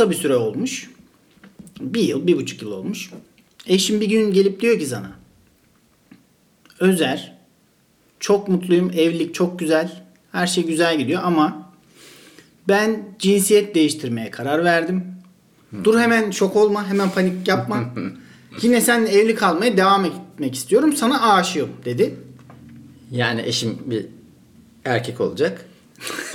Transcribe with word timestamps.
kısa 0.00 0.10
bir 0.10 0.16
süre 0.16 0.36
olmuş. 0.36 0.90
Bir 1.80 2.00
yıl, 2.02 2.26
bir 2.26 2.36
buçuk 2.36 2.62
yıl 2.62 2.72
olmuş. 2.72 3.10
Eşin 3.66 4.00
bir 4.00 4.08
gün 4.08 4.32
gelip 4.32 4.60
diyor 4.60 4.78
ki 4.78 4.86
sana. 4.86 5.10
Özer, 6.80 7.36
çok 8.20 8.48
mutluyum, 8.48 8.90
evlilik 8.90 9.34
çok 9.34 9.58
güzel, 9.58 10.04
her 10.32 10.46
şey 10.46 10.66
güzel 10.66 10.98
gidiyor 10.98 11.22
ama 11.24 11.72
ben 12.68 13.02
cinsiyet 13.18 13.74
değiştirmeye 13.74 14.30
karar 14.30 14.64
verdim. 14.64 15.04
Dur 15.84 16.00
hemen 16.00 16.30
şok 16.30 16.56
olma, 16.56 16.88
hemen 16.88 17.10
panik 17.10 17.48
yapma. 17.48 17.94
Yine 18.62 18.80
sen 18.80 19.06
evli 19.06 19.34
kalmaya 19.34 19.76
devam 19.76 20.04
etmek 20.04 20.54
istiyorum. 20.54 20.92
Sana 20.92 21.32
aşığım 21.32 21.70
dedi. 21.84 22.14
Yani 23.10 23.42
eşim 23.42 23.78
bir 23.86 24.06
erkek 24.84 25.20
olacak. 25.20 25.66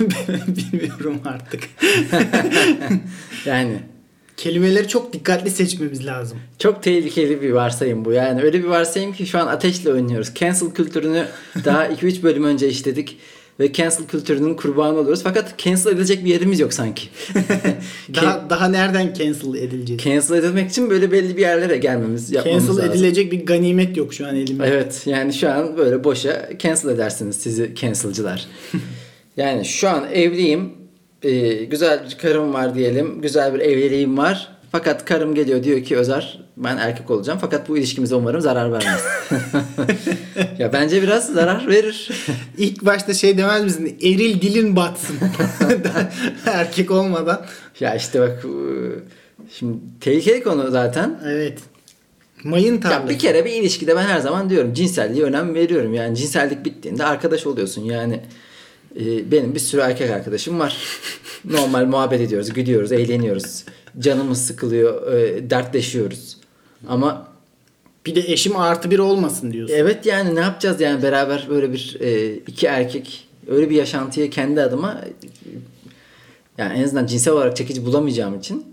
Bilmiyorum 0.48 1.20
artık. 1.24 1.62
Yani 3.46 3.78
Kelimeleri 4.36 4.88
çok 4.88 5.12
dikkatli 5.12 5.50
seçmemiz 5.50 6.06
lazım. 6.06 6.38
çok 6.58 6.82
tehlikeli 6.82 7.42
bir 7.42 7.50
varsayım 7.50 8.04
bu. 8.04 8.12
Yani 8.12 8.42
öyle 8.42 8.58
bir 8.62 8.68
varsayım 8.68 9.12
ki 9.12 9.26
şu 9.26 9.38
an 9.38 9.46
ateşle 9.46 9.92
oynuyoruz. 9.92 10.28
Cancel 10.34 10.70
kültürünü 10.70 11.24
daha 11.64 11.86
2-3 11.92 12.22
bölüm 12.22 12.44
önce 12.44 12.68
işledik. 12.68 13.18
Ve 13.60 13.72
cancel 13.72 14.06
kültürünün 14.06 14.54
kurbanı 14.54 14.98
oluyoruz. 14.98 15.22
Fakat 15.22 15.58
cancel 15.58 15.90
edilecek 15.92 16.24
bir 16.24 16.30
yerimiz 16.30 16.60
yok 16.60 16.74
sanki. 16.74 17.08
Daha 18.14 18.50
daha 18.50 18.68
nereden 18.68 19.14
cancel 19.14 19.54
edileceğiz? 19.54 20.02
cancel 20.02 20.34
edilmek 20.34 20.70
için 20.70 20.90
böyle 20.90 21.12
belli 21.12 21.36
bir 21.36 21.40
yerlere 21.42 21.76
gelmemiz 21.76 22.32
yapmamız 22.32 22.66
Cancel 22.66 22.82
lazım. 22.84 22.90
edilecek 22.96 23.32
bir 23.32 23.46
ganimet 23.46 23.96
yok 23.96 24.14
şu 24.14 24.26
an 24.26 24.36
elimde. 24.36 24.64
Evet 24.66 25.02
yani 25.06 25.32
şu 25.32 25.50
an 25.50 25.76
böyle 25.76 26.04
boşa 26.04 26.48
cancel 26.58 26.88
edersiniz 26.88 27.36
sizi 27.36 27.74
cancelcılar. 27.80 28.46
Yani 29.36 29.64
şu 29.64 29.88
an 29.88 30.04
evliyim. 30.12 30.72
Ee, 31.22 31.54
güzel 31.64 32.04
bir 32.04 32.18
karım 32.18 32.52
var 32.54 32.74
diyelim. 32.74 33.20
Güzel 33.22 33.54
bir 33.54 33.60
evliliğim 33.60 34.18
var. 34.18 34.48
Fakat 34.72 35.04
karım 35.04 35.34
geliyor 35.34 35.62
diyor 35.64 35.84
ki 35.84 35.96
Özer 35.96 36.42
ben 36.56 36.76
erkek 36.76 37.10
olacağım. 37.10 37.38
Fakat 37.42 37.68
bu 37.68 37.78
ilişkimize 37.78 38.14
umarım 38.14 38.40
zarar 38.40 38.72
vermez. 38.72 39.02
ya 40.58 40.72
bence 40.72 41.02
biraz 41.02 41.32
zarar 41.32 41.68
verir. 41.68 42.10
İlk 42.58 42.84
başta 42.84 43.14
şey 43.14 43.38
demez 43.38 43.64
misin? 43.64 43.98
Eril 44.02 44.40
dilin 44.40 44.76
batsın. 44.76 45.16
Erkek 46.46 46.90
olmadan. 46.90 47.44
ya 47.80 47.94
işte 47.94 48.20
bak 48.20 48.44
e, 48.44 48.50
şimdi 49.52 49.76
tehlikeli 50.00 50.42
konu 50.42 50.70
zaten. 50.70 51.20
Evet. 51.26 51.58
Mayın 52.44 52.74
Ya 52.74 52.80
tarlası. 52.80 53.08
bir 53.08 53.18
kere 53.18 53.44
bir 53.44 53.52
ilişkide 53.52 53.96
ben 53.96 54.02
her 54.06 54.20
zaman 54.20 54.50
diyorum 54.50 54.74
cinselliğe 54.74 55.24
önem 55.24 55.54
veriyorum. 55.54 55.94
Yani 55.94 56.16
cinsellik 56.16 56.64
bittiğinde 56.64 57.04
arkadaş 57.04 57.46
oluyorsun. 57.46 57.82
Yani 57.84 58.20
e, 59.00 59.30
benim 59.30 59.54
bir 59.54 59.60
sürü 59.60 59.80
erkek 59.80 60.10
arkadaşım 60.10 60.58
var. 60.60 60.76
Normal 61.44 61.84
muhabbet 61.86 62.20
ediyoruz, 62.20 62.52
gülüyoruz, 62.52 62.92
eğleniyoruz. 62.92 63.64
Canımız 63.98 64.46
sıkılıyor, 64.46 65.12
e, 65.12 65.50
dertleşiyoruz. 65.50 66.36
Ama 66.88 67.28
Bir 68.06 68.14
de 68.14 68.20
eşim 68.20 68.56
artı 68.56 68.90
bir 68.90 68.98
olmasın 68.98 69.52
diyorsun. 69.52 69.74
evet 69.76 70.06
yani 70.06 70.34
ne 70.34 70.40
yapacağız 70.40 70.80
yani 70.80 71.02
beraber 71.02 71.46
böyle 71.50 71.72
bir 71.72 71.96
e, 72.00 72.34
iki 72.34 72.66
erkek 72.66 73.28
öyle 73.48 73.70
bir 73.70 73.74
yaşantıya 73.76 74.30
kendi 74.30 74.60
adıma 74.62 75.00
e, 75.04 75.48
yani 76.58 76.78
en 76.78 76.84
azından 76.84 77.06
cinsel 77.06 77.34
olarak 77.34 77.56
çekici 77.56 77.84
bulamayacağım 77.86 78.38
için 78.38 78.64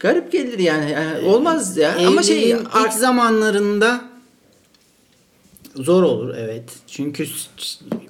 garip 0.00 0.32
gelir 0.32 0.58
yani. 0.58 0.90
Yani 0.90 1.28
olmaz 1.28 1.76
ya. 1.76 1.96
Ama 2.06 2.22
şey 2.22 2.50
ilk 2.50 2.92
zamanlarında 2.92 4.09
zor 5.74 6.02
olur 6.02 6.34
evet. 6.38 6.64
Çünkü 6.86 7.26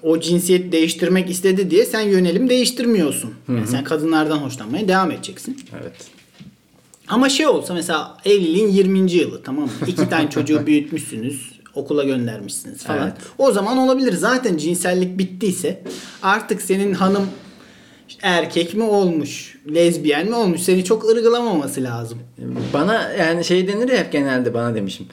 o 0.02 0.20
cinsiyet 0.20 0.72
değiştirmek 0.72 1.30
istedi 1.30 1.70
diye 1.70 1.86
sen 1.86 2.00
yönelim 2.00 2.48
değiştirmiyorsun. 2.48 3.34
Yani 3.48 3.66
sen 3.66 3.84
kadınlardan 3.84 4.38
hoşlanmaya 4.38 4.88
devam 4.88 5.10
edeceksin. 5.10 5.58
evet. 5.82 5.92
Ama 7.08 7.28
şey 7.28 7.46
olsa 7.46 7.74
mesela 7.74 8.16
evliliğin 8.24 8.68
20. 8.68 9.12
yılı 9.12 9.42
tamam 9.42 9.64
mı? 9.64 9.70
İki 9.86 10.08
tane 10.08 10.30
çocuğu 10.30 10.66
büyütmüşsünüz. 10.66 11.60
Okula 11.74 12.04
göndermişsiniz 12.04 12.82
falan. 12.84 13.02
Evet. 13.02 13.16
O 13.38 13.52
zaman 13.52 13.78
olabilir. 13.78 14.12
Zaten 14.12 14.56
cinsellik 14.56 15.18
bittiyse 15.18 15.82
artık 16.22 16.62
senin 16.62 16.94
hanım 16.94 17.26
erkek 18.22 18.74
mi 18.74 18.82
olmuş, 18.82 19.58
lezbiyen 19.74 20.26
mi 20.28 20.34
olmuş 20.34 20.60
seni 20.60 20.84
çok 20.84 21.10
ırgılamaması 21.10 21.82
lazım. 21.82 22.18
Bana 22.72 23.12
yani 23.12 23.44
şey 23.44 23.68
denir 23.68 23.88
ya 23.88 23.98
hep 23.98 24.12
genelde 24.12 24.54
bana 24.54 24.74
demişim. 24.74 25.06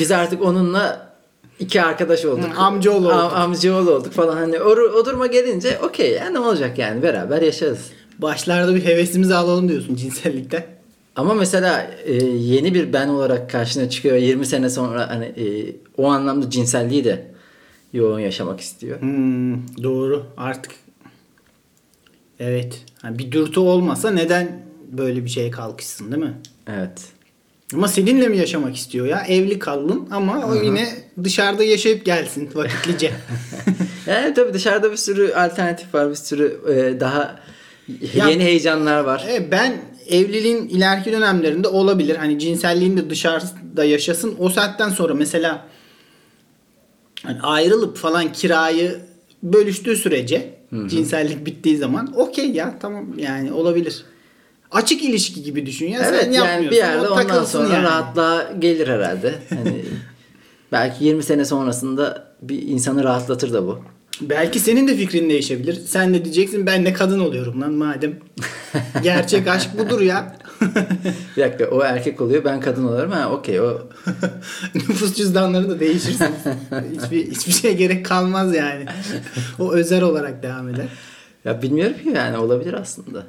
Biz 0.00 0.10
artık 0.10 0.42
onunla 0.42 1.05
iki 1.58 1.82
arkadaş 1.82 2.24
olduk. 2.24 2.44
Hı, 2.54 2.58
amcaoğlu 2.58 3.06
olduk. 3.08 3.32
Am- 3.32 3.34
amcaoğlu 3.34 3.90
olduk 3.90 4.12
falan. 4.12 4.36
Hani 4.36 4.60
o, 4.60 4.70
o 4.70 5.06
duruma 5.06 5.26
gelince 5.26 5.78
okey 5.78 6.12
ya 6.12 6.30
ne 6.30 6.38
olacak 6.38 6.78
yani 6.78 7.02
beraber 7.02 7.42
yaşarız. 7.42 7.90
Başlarda 8.18 8.74
bir 8.74 8.84
hevesimizi 8.84 9.34
alalım 9.34 9.68
diyorsun 9.68 9.94
cinsellikten. 9.94 10.64
Ama 11.16 11.34
mesela 11.34 11.90
e, 12.04 12.12
yeni 12.24 12.74
bir 12.74 12.92
ben 12.92 13.08
olarak 13.08 13.50
karşına 13.50 13.90
çıkıyor 13.90 14.16
20 14.16 14.46
sene 14.46 14.70
sonra 14.70 15.10
hani 15.10 15.24
e, 15.24 15.76
o 15.96 16.06
anlamda 16.06 16.50
cinselliği 16.50 17.04
de 17.04 17.30
yoğun 17.92 18.20
yaşamak 18.20 18.60
istiyor. 18.60 19.00
Hmm, 19.00 19.54
doğru 19.82 20.26
artık. 20.36 20.72
Evet. 22.40 22.84
Yani 23.04 23.18
bir 23.18 23.32
dürtü 23.32 23.60
olmasa 23.60 24.10
neden 24.10 24.62
böyle 24.92 25.24
bir 25.24 25.30
şeye 25.30 25.50
kalkışsın 25.50 26.12
değil 26.12 26.22
mi? 26.22 26.34
Evet. 26.66 27.02
Ama 27.74 27.88
seninle 27.88 28.28
mi 28.28 28.36
yaşamak 28.36 28.76
istiyor 28.76 29.06
ya? 29.06 29.24
Evli 29.28 29.58
kaldın 29.58 30.08
ama 30.10 30.46
o 30.46 30.54
yine 30.64 30.88
dışarıda 31.24 31.64
yaşayıp 31.64 32.04
gelsin 32.04 32.50
vakitlice. 32.54 33.12
Yani 34.06 34.34
tabii 34.34 34.54
dışarıda 34.54 34.92
bir 34.92 34.96
sürü 34.96 35.32
alternatif 35.32 35.94
var. 35.94 36.10
Bir 36.10 36.14
sürü 36.14 36.60
e, 36.68 37.00
daha 37.00 37.40
Ya- 38.14 38.28
yeni 38.28 38.44
heyecanlar 38.44 39.00
var. 39.00 39.26
E, 39.30 39.50
ben 39.50 39.76
evliliğin 40.08 40.68
ileriki 40.68 41.12
dönemlerinde 41.12 41.68
olabilir. 41.68 42.16
Hani 42.16 42.38
cinselliğini 42.38 42.96
de 42.96 43.10
dışarıda 43.10 43.84
yaşasın. 43.84 44.34
O 44.38 44.48
saatten 44.48 44.88
sonra 44.88 45.14
mesela 45.14 45.66
hani 47.22 47.40
ayrılıp 47.40 47.96
falan 47.96 48.32
kirayı 48.32 48.98
bölüştüğü 49.42 49.96
sürece 49.96 50.54
cinsellik 50.88 51.46
bittiği 51.46 51.76
zaman 51.76 52.12
okey 52.16 52.50
ya 52.50 52.74
tamam 52.80 53.18
yani 53.18 53.52
olabilir. 53.52 54.04
Açık 54.76 55.04
ilişki 55.04 55.42
gibi 55.42 55.66
düşün 55.66 55.86
ya. 55.88 56.00
Evet 56.08 56.20
Sen 56.24 56.32
yani 56.32 56.36
yapmıyorsun. 56.36 56.70
bir 56.70 56.76
yerde 56.76 57.08
ondan 57.08 57.44
sonra 57.44 57.74
yani. 57.74 57.84
rahatlığa 57.84 58.52
gelir 58.58 58.88
herhalde. 58.88 59.34
Hani 59.48 59.84
belki 60.72 61.04
20 61.04 61.22
sene 61.22 61.44
sonrasında 61.44 62.28
bir 62.42 62.62
insanı 62.62 63.04
rahatlatır 63.04 63.52
da 63.52 63.66
bu. 63.66 63.80
Belki 64.20 64.60
senin 64.60 64.88
de 64.88 64.96
fikrin 64.96 65.30
değişebilir. 65.30 65.74
Sen 65.86 66.14
de 66.14 66.24
diyeceksin 66.24 66.66
ben 66.66 66.86
de 66.86 66.92
kadın 66.92 67.20
oluyorum 67.20 67.60
lan 67.60 67.72
madem. 67.72 68.14
Gerçek 69.02 69.48
aşk 69.48 69.78
budur 69.78 70.00
ya. 70.00 70.36
Bir 71.36 71.42
dakika 71.42 71.64
o 71.64 71.82
erkek 71.82 72.20
oluyor 72.20 72.44
ben 72.44 72.60
kadın 72.60 72.84
oluyorum. 72.84 73.10
Ha 73.12 73.30
okey 73.30 73.60
o 73.60 73.78
Nüfus 74.74 75.14
cüzdanları 75.14 75.68
da 75.70 75.80
değişirsiniz. 75.80 76.30
hiçbir, 77.02 77.30
hiçbir 77.30 77.52
şeye 77.52 77.74
gerek 77.74 78.06
kalmaz 78.06 78.54
yani. 78.54 78.84
O 79.58 79.72
özel 79.72 80.02
olarak 80.02 80.42
devam 80.42 80.68
eder. 80.68 80.86
ya 81.44 81.62
bilmiyorum 81.62 81.96
ki 82.02 82.08
yani 82.14 82.36
olabilir 82.36 82.74
aslında. 82.74 83.26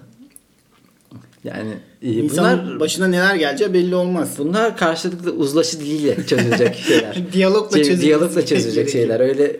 Yani 1.44 1.70
e, 2.02 2.12
İnsanın 2.12 2.66
bunlar 2.66 2.80
başına 2.80 3.08
neler 3.08 3.36
geleceği 3.36 3.74
belli 3.74 3.96
olmaz. 3.96 4.36
bunlar 4.38 4.78
karşılıklı 4.78 5.32
uzlaşı 5.32 5.80
diliyle 5.80 6.26
çözülecek 6.26 6.76
şeyler. 6.88 7.34
Diyalogla 7.34 7.84
Şey, 7.84 8.02
diyalogla 8.02 8.46
çözülecek 8.46 8.90
şeyler. 8.90 9.20
Öyle 9.20 9.56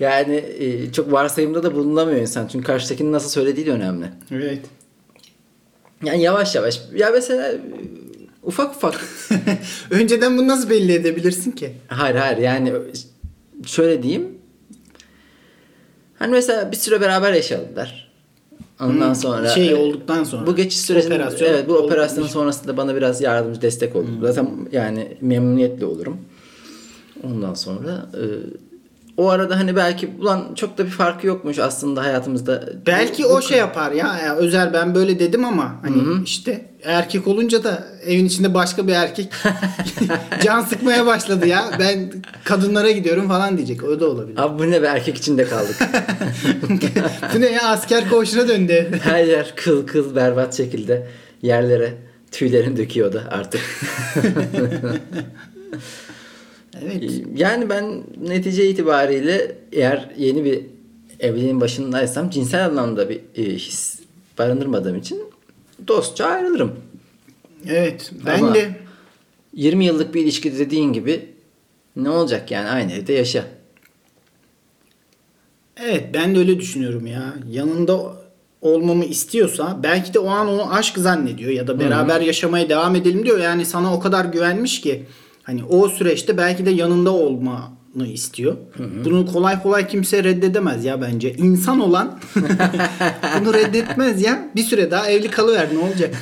yani 0.00 0.36
e, 0.58 0.92
çok 0.92 1.12
varsayımda 1.12 1.62
da 1.62 1.74
bulunamıyor 1.74 2.20
insan. 2.20 2.48
Çünkü 2.48 2.66
karşıdakinin 2.66 3.12
nasıl 3.12 3.28
söylediği 3.28 3.66
de 3.66 3.70
önemli. 3.72 4.06
Evet. 4.30 4.60
Yani 6.04 6.22
yavaş 6.22 6.54
yavaş. 6.54 6.80
Ya 6.94 7.10
mesela 7.10 7.52
e, 7.52 7.60
ufak 8.42 8.76
ufak 8.76 9.04
Önceden 9.90 10.38
bunu 10.38 10.48
nasıl 10.48 10.70
belli 10.70 10.92
edebilirsin 10.92 11.50
ki? 11.50 11.72
Hayır 11.88 12.16
hayır 12.16 12.38
yani 12.38 12.72
şöyle 13.66 14.02
diyeyim. 14.02 14.38
Hani 16.18 16.30
mesela 16.32 16.72
bir 16.72 16.76
süre 16.76 17.00
beraber 17.00 17.32
yaşadılar. 17.32 18.13
Ondan 18.80 19.14
sonra 19.14 19.48
şey 19.48 19.70
e, 19.70 19.76
olduktan 19.76 20.24
sonra. 20.24 20.46
bu 20.46 20.56
geçiş 20.56 20.80
sürecinde 20.80 21.14
Operasyon 21.14 21.48
evet 21.48 21.68
bu 21.68 21.74
operasyonun 21.74 22.28
sonrasında 22.28 22.76
bana 22.76 22.96
biraz 22.96 23.20
yardımcı 23.20 23.62
destek 23.62 23.96
oldu. 23.96 24.06
Zaten 24.22 24.48
yani 24.72 25.16
memnuniyetle 25.20 25.86
olurum. 25.86 26.16
Ondan 27.22 27.54
sonra 27.54 28.06
e, 28.14 28.22
o 29.16 29.28
arada 29.30 29.58
hani 29.58 29.76
belki 29.76 30.10
ulan 30.20 30.54
çok 30.54 30.78
da 30.78 30.84
bir 30.86 30.90
farkı 30.90 31.26
yokmuş 31.26 31.58
aslında 31.58 32.02
hayatımızda. 32.02 32.64
Belki 32.86 33.22
Bu- 33.24 33.26
o 33.28 33.42
şey 33.42 33.58
yapar 33.58 33.92
ya, 33.92 34.18
ya 34.24 34.36
Özer 34.36 34.72
ben 34.72 34.94
böyle 34.94 35.18
dedim 35.18 35.44
ama 35.44 35.76
hani 35.82 36.24
işte 36.24 36.66
erkek 36.84 37.26
olunca 37.28 37.64
da 37.64 37.84
evin 38.06 38.26
içinde 38.26 38.54
başka 38.54 38.86
bir 38.86 38.92
erkek 38.92 39.28
can 40.42 40.60
sıkmaya 40.60 41.06
başladı 41.06 41.46
ya. 41.46 41.64
Ben 41.78 42.12
kadınlara 42.44 42.90
gidiyorum 42.90 43.28
falan 43.28 43.56
diyecek. 43.56 43.84
O 43.84 44.00
da 44.00 44.06
olabilir. 44.08 44.38
Abi 44.38 44.58
bu 44.58 44.70
ne 44.70 44.82
be 44.82 44.86
erkek 44.86 45.16
içinde 45.16 45.44
kaldık. 45.44 45.76
Bu 47.34 47.40
ne 47.40 47.50
ya 47.50 47.68
asker 47.68 48.08
koğuşuna 48.08 48.48
döndü. 48.48 48.90
Her 49.02 49.24
yer 49.24 49.52
kıl 49.56 49.86
kıl 49.86 50.16
berbat 50.16 50.56
şekilde 50.56 51.06
yerlere 51.42 51.94
tüylerini 52.30 52.76
döküyordu 52.76 53.22
artık. 53.30 53.60
evet. 56.82 57.22
Yani 57.36 57.68
ben 57.68 58.02
netice 58.28 58.68
itibariyle 58.68 59.56
eğer 59.72 60.10
yeni 60.18 60.44
bir 60.44 60.60
evliliğin 61.20 61.60
başındaysam 61.60 62.30
cinsel 62.30 62.64
anlamda 62.66 63.08
bir 63.08 63.20
e, 63.36 63.42
his 63.54 64.00
barındırmadığım 64.38 64.96
için 64.96 65.22
dostça 65.88 66.26
ayrılırım. 66.26 66.72
Evet. 67.68 68.12
Ben 68.26 68.38
Ama- 68.38 68.54
de 68.54 68.70
20 69.54 69.84
yıllık 69.84 70.14
bir 70.14 70.22
ilişki 70.22 70.58
dediğin 70.58 70.92
gibi 70.92 71.28
ne 71.96 72.10
olacak 72.10 72.50
yani 72.50 72.68
aynı 72.68 72.92
evde 72.92 73.12
yaşa. 73.12 73.44
Evet 75.82 76.04
ben 76.14 76.34
de 76.34 76.38
öyle 76.38 76.60
düşünüyorum 76.60 77.06
ya. 77.06 77.34
Yanında 77.50 78.12
olmamı 78.60 79.04
istiyorsa 79.04 79.80
belki 79.82 80.14
de 80.14 80.18
o 80.18 80.28
an 80.28 80.48
onu 80.48 80.74
aşk 80.74 80.98
zannediyor 80.98 81.50
ya 81.50 81.66
da 81.66 81.80
beraber 81.80 82.20
yaşamaya 82.20 82.68
devam 82.68 82.96
edelim 82.96 83.26
diyor. 83.26 83.38
Yani 83.38 83.64
sana 83.64 83.94
o 83.94 84.00
kadar 84.00 84.24
güvenmiş 84.24 84.80
ki 84.80 85.04
hani 85.44 85.64
o 85.64 85.88
süreçte 85.88 86.36
belki 86.36 86.66
de 86.66 86.70
yanında 86.70 87.10
olmanı 87.10 88.06
istiyor. 88.06 88.56
Bunu 89.04 89.32
kolay 89.32 89.62
kolay 89.62 89.88
kimse 89.88 90.24
reddedemez 90.24 90.84
ya 90.84 91.00
bence. 91.00 91.34
İnsan 91.34 91.80
olan 91.80 92.18
bunu 93.40 93.54
reddetmez 93.54 94.22
ya. 94.22 94.50
Bir 94.56 94.62
süre 94.62 94.90
daha 94.90 95.10
evli 95.10 95.30
kalıver 95.30 95.68
ne 95.74 95.78
olacak? 95.78 96.14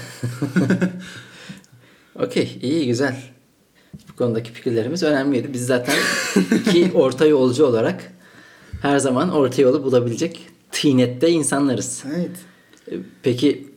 Okey 2.18 2.58
iyi 2.62 2.86
güzel. 2.86 3.16
Bu 4.12 4.16
konudaki 4.16 4.52
fikirlerimiz 4.52 5.02
önemliydi. 5.02 5.52
Biz 5.52 5.66
zaten 5.66 5.94
iki 6.54 6.90
orta 6.94 7.26
yolcu 7.26 7.66
olarak 7.66 8.12
her 8.82 8.98
zaman 8.98 9.30
orta 9.30 9.62
yolu 9.62 9.84
bulabilecek 9.84 10.40
tinette 10.72 11.30
insanlarız. 11.30 12.04
Evet. 12.16 12.30
Peki 13.22 13.68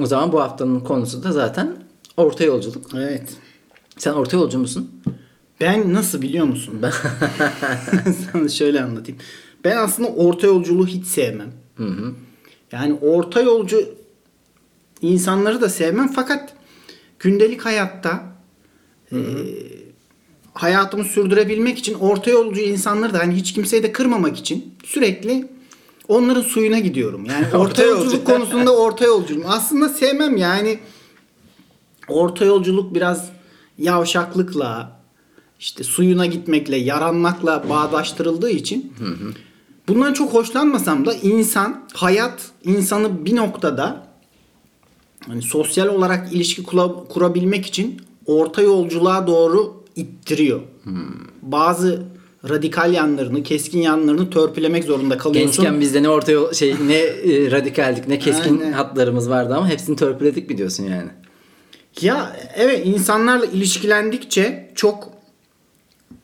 o 0.00 0.06
zaman 0.06 0.32
bu 0.32 0.40
haftanın 0.40 0.80
konusu 0.80 1.22
da 1.22 1.32
zaten 1.32 1.76
orta 2.16 2.44
yolculuk. 2.44 2.90
Evet. 2.94 3.36
Sen 3.96 4.12
orta 4.12 4.36
yolcu 4.36 4.58
musun? 4.58 4.90
Ben 5.60 5.94
nasıl 5.94 6.22
biliyor 6.22 6.46
musun? 6.46 6.78
Ben 6.82 6.92
sana 8.32 8.48
şöyle 8.48 8.82
anlatayım. 8.82 9.20
Ben 9.64 9.76
aslında 9.76 10.08
orta 10.08 10.46
yolculuğu 10.46 10.86
hiç 10.86 11.06
sevmem. 11.06 11.52
Yani 12.72 12.94
orta 13.00 13.40
yolcu 13.40 13.88
insanları 15.02 15.60
da 15.60 15.68
sevmem 15.68 16.08
fakat 16.12 16.52
gündelik 17.18 17.64
hayatta 17.64 18.22
e, 19.12 19.16
hayatımı 20.54 21.04
sürdürebilmek 21.04 21.78
için 21.78 21.94
orta 21.94 22.30
yolcu 22.30 22.60
insanları 22.60 23.14
da 23.14 23.18
hani 23.18 23.34
hiç 23.34 23.52
kimseyi 23.52 23.82
de 23.82 23.92
kırmamak 23.92 24.38
için 24.38 24.74
sürekli 24.84 25.48
onların 26.08 26.42
suyuna 26.42 26.78
gidiyorum. 26.78 27.24
Yani 27.24 27.46
orta, 27.46 27.58
Orta 27.58 27.82
yolcu. 27.82 28.04
yolculuk 28.04 28.26
konusunda 28.26 28.76
orta 28.76 29.04
yolcuyum. 29.04 29.42
Aslında 29.46 29.88
sevmem 29.88 30.36
yani 30.36 30.78
orta 32.08 32.44
yolculuk 32.44 32.94
biraz 32.94 33.28
yavşaklıkla 33.78 35.00
işte 35.60 35.84
suyuna 35.84 36.26
gitmekle, 36.26 36.76
yaranmakla 36.76 37.64
bağdaştırıldığı 37.68 38.50
için 38.50 38.92
bundan 39.88 40.12
çok 40.12 40.34
hoşlanmasam 40.34 41.06
da 41.06 41.14
insan, 41.14 41.84
hayat 41.94 42.50
insanı 42.64 43.26
bir 43.26 43.36
noktada 43.36 44.06
hani 45.26 45.42
sosyal 45.42 45.86
olarak 45.86 46.32
ilişki 46.32 46.62
kula- 46.62 47.08
kurabilmek 47.08 47.66
için 47.66 48.00
orta 48.26 48.62
yolculuğa 48.62 49.26
doğru 49.26 49.84
ittiriyor. 49.96 50.60
Bazı 51.42 52.02
radikal 52.48 52.94
yanlarını, 52.94 53.42
keskin 53.42 53.78
yanlarını 53.78 54.30
törpülemek 54.30 54.84
zorunda 54.84 55.18
kalıyorsun. 55.18 55.52
Gençken 55.62 55.80
bizde 55.80 56.02
ne 56.02 56.08
orta 56.08 56.32
yol 56.32 56.52
şey 56.52 56.74
ne 56.86 56.96
e, 56.96 57.50
radikaldik 57.50 58.08
ne 58.08 58.18
keskin 58.18 58.60
Aynen. 58.60 58.72
hatlarımız 58.72 59.30
vardı 59.30 59.54
ama 59.54 59.68
hepsini 59.68 59.96
törpüledik 59.96 60.50
mi 60.50 60.58
diyorsun 60.58 60.84
yani? 60.84 61.10
Ya 62.00 62.36
evet 62.54 62.86
insanlarla 62.86 63.46
ilişkilendikçe 63.46 64.72
çok 64.74 65.08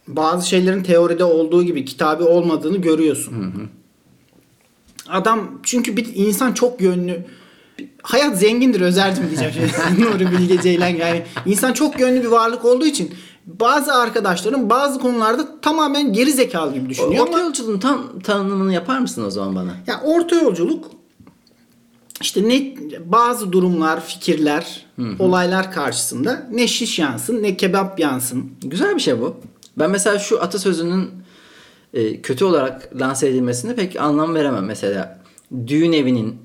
bazı 0.08 0.48
şeylerin 0.48 0.82
teoride 0.82 1.24
olduğu 1.24 1.62
gibi 1.62 1.84
kitabı 1.84 2.24
olmadığını 2.24 2.76
görüyorsun. 2.76 3.54
Adam 5.08 5.60
çünkü 5.62 5.96
bir 5.96 6.10
insan 6.14 6.52
çok 6.52 6.80
yönlü 6.80 7.24
hayat 8.02 8.38
zengindir 8.38 8.80
özerdim 8.80 9.24
diyeceğim. 9.26 9.52
Şey. 9.52 9.64
Nuri 10.04 10.30
Bilge 10.30 10.62
Ceylan 10.62 10.88
yani 10.88 11.22
insan 11.46 11.72
çok 11.72 12.00
yönlü 12.00 12.22
bir 12.22 12.28
varlık 12.28 12.64
olduğu 12.64 12.86
için 12.86 13.14
bazı 13.46 13.94
arkadaşlarım 13.94 14.70
bazı 14.70 15.00
konularda 15.00 15.60
tamamen 15.60 16.12
geri 16.12 16.32
zekalı 16.32 16.74
gibi 16.74 16.88
düşünüyor 16.90 17.22
Orta 17.26 17.32
ama 17.32 17.44
yolculuğun 17.44 17.78
tam 17.78 18.20
tanımını 18.20 18.72
yapar 18.72 18.98
mısın 18.98 19.24
o 19.24 19.30
zaman 19.30 19.54
bana? 19.54 19.76
ya 19.86 20.00
orta 20.04 20.36
yolculuk 20.36 20.84
işte 22.22 22.48
ne 22.48 22.74
bazı 23.04 23.52
durumlar, 23.52 24.04
fikirler, 24.06 24.86
olaylar 25.18 25.72
karşısında 25.72 26.48
ne 26.52 26.68
şiş 26.68 26.98
yansın 26.98 27.42
ne 27.42 27.56
kebap 27.56 28.00
yansın. 28.00 28.50
Güzel 28.62 28.94
bir 28.96 29.00
şey 29.00 29.20
bu. 29.20 29.36
Ben 29.78 29.90
mesela 29.90 30.18
şu 30.18 30.42
atasözünün 30.42 31.10
e, 31.94 32.22
kötü 32.22 32.44
olarak 32.44 32.90
lanse 33.00 33.28
edilmesine 33.28 33.74
pek 33.74 34.00
anlam 34.00 34.34
veremem. 34.34 34.64
Mesela 34.64 35.18
düğün 35.66 35.92
evinin 35.92 36.36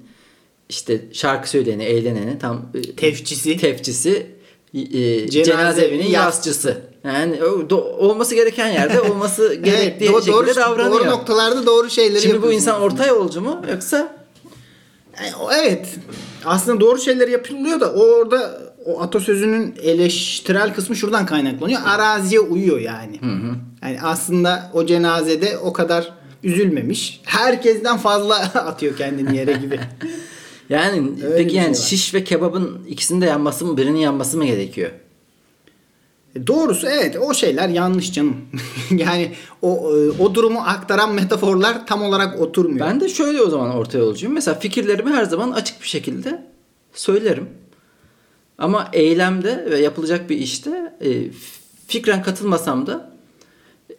işte 0.69 1.01
şarkı 1.13 1.49
söyleyeni, 1.49 1.83
eğleneni 1.83 2.39
tam 2.39 2.65
e, 2.75 2.81
Tefçisi. 2.95 3.57
tefçisi 3.57 4.27
e, 4.73 5.29
Cenaze 5.29 5.43
cenaze, 5.43 5.85
evinin 5.85 6.07
yasçısı. 6.09 6.81
Yani 7.03 7.35
do- 7.39 7.91
olması 7.95 8.35
gereken 8.35 8.67
yerde 8.67 9.01
olması 9.01 9.53
gerektiği 9.63 10.05
Evet, 10.05 10.15
do- 10.15 10.19
şekilde 10.25 10.33
doğru, 10.33 10.55
davranıyor. 10.55 10.99
doğru 11.01 11.09
noktalarda 11.09 11.65
doğru 11.65 11.89
şeyleri 11.89 12.21
Şimdi 12.21 12.41
bu 12.41 12.51
insan 12.51 12.81
orta 12.81 13.05
yolcu 13.05 13.41
mu 13.41 13.61
yoksa 13.71 14.17
evet. 15.53 15.95
Aslında 16.45 16.79
doğru 16.81 16.99
şeyler 16.99 17.27
yapılıyor 17.27 17.79
da 17.79 17.91
orada 17.93 18.61
o 18.85 19.01
atasözünün 19.01 19.75
eleştirel 19.83 20.73
kısmı 20.73 20.95
şuradan 20.95 21.25
kaynaklanıyor. 21.25 21.81
Araziye 21.85 22.39
uyuyor 22.39 22.79
yani. 22.79 23.19
Yani 23.83 24.01
aslında 24.03 24.71
o 24.73 24.85
cenazede 24.85 25.57
o 25.57 25.73
kadar 25.73 26.13
üzülmemiş. 26.43 27.21
Herkesten 27.23 27.97
fazla 27.97 28.35
atıyor 28.55 28.97
kendini 28.97 29.37
yere 29.37 29.53
gibi. 29.53 29.79
yani 30.69 31.11
Öyle 31.23 31.37
peki 31.37 31.55
yani 31.55 31.75
şey 31.75 31.83
var. 31.83 31.87
şiş 31.87 32.13
ve 32.13 32.23
kebabın 32.23 32.85
ikisinin 32.87 33.21
de 33.21 33.25
yanması 33.25 33.65
mı 33.65 33.77
birinin 33.77 33.99
yanması 33.99 34.37
mı 34.37 34.45
gerekiyor? 34.45 34.91
E, 36.37 36.47
Doğrusu 36.47 36.87
evet 36.87 37.17
o 37.21 37.33
şeyler 37.33 37.69
yanlış 37.69 38.13
canım. 38.13 38.35
yani 38.91 39.31
o 39.61 39.91
e, 39.97 40.23
o 40.23 40.35
durumu 40.35 40.59
aktaran 40.59 41.13
metaforlar 41.13 41.87
tam 41.87 42.01
olarak 42.01 42.41
oturmuyor. 42.41 42.87
Ben 42.87 43.01
de 43.01 43.09
şöyle 43.09 43.41
o 43.41 43.49
zaman 43.49 43.75
orta 43.75 43.97
yolcuyum. 43.97 44.33
Mesela 44.33 44.59
fikirlerimi 44.59 45.11
her 45.11 45.23
zaman 45.23 45.51
açık 45.51 45.81
bir 45.81 45.87
şekilde 45.87 46.43
söylerim. 46.93 47.49
Ama 48.57 48.89
eylemde 48.93 49.67
ve 49.71 49.79
yapılacak 49.79 50.29
bir 50.29 50.37
işte 50.37 50.93
e, 51.01 51.09
fikren 51.87 52.23
katılmasam 52.23 52.87
da 52.87 53.11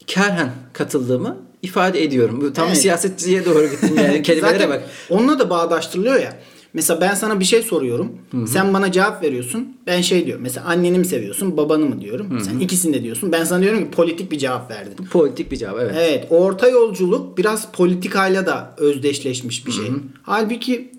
kerhen 0.06 0.50
katıldığımı 0.72 1.36
ifade 1.62 2.04
ediyorum. 2.04 2.52
Tam 2.52 2.66
Evet. 2.66 2.78
siyasetçiye 2.78 3.44
doğru 3.44 3.66
gittim 3.66 3.96
yani 3.96 4.22
kelimelere 4.22 4.68
bak. 4.68 4.82
Onunla 5.10 5.38
da 5.38 5.50
bağdaştırılıyor 5.50 6.20
ya. 6.20 6.36
Mesela 6.78 7.00
ben 7.00 7.14
sana 7.14 7.40
bir 7.40 7.44
şey 7.44 7.62
soruyorum. 7.62 8.12
Sen 8.46 8.74
bana 8.74 8.92
cevap 8.92 9.22
veriyorsun. 9.22 9.76
Ben 9.86 10.00
şey 10.00 10.26
diyorum. 10.26 10.42
Mesela 10.42 10.66
anneni 10.66 10.98
mi 10.98 11.04
seviyorsun, 11.04 11.56
babanı 11.56 11.86
mı 11.86 12.00
diyorum. 12.00 12.40
Sen 12.40 12.58
ikisini 12.58 12.94
de 12.94 13.02
diyorsun. 13.02 13.32
Ben 13.32 13.44
sana 13.44 13.62
diyorum 13.62 13.84
ki 13.84 13.90
politik 13.90 14.30
bir 14.32 14.38
cevap 14.38 14.70
verdin. 14.70 15.04
Politik 15.04 15.52
bir 15.52 15.56
cevap 15.56 15.76
evet. 15.80 15.94
Evet, 15.98 16.26
orta 16.30 16.68
yolculuk 16.68 17.38
biraz 17.38 17.72
politikayla 17.72 18.46
da 18.46 18.74
özdeşleşmiş 18.78 19.66
bir 19.66 19.72
şey. 19.72 19.84
Halbuki 20.22 20.90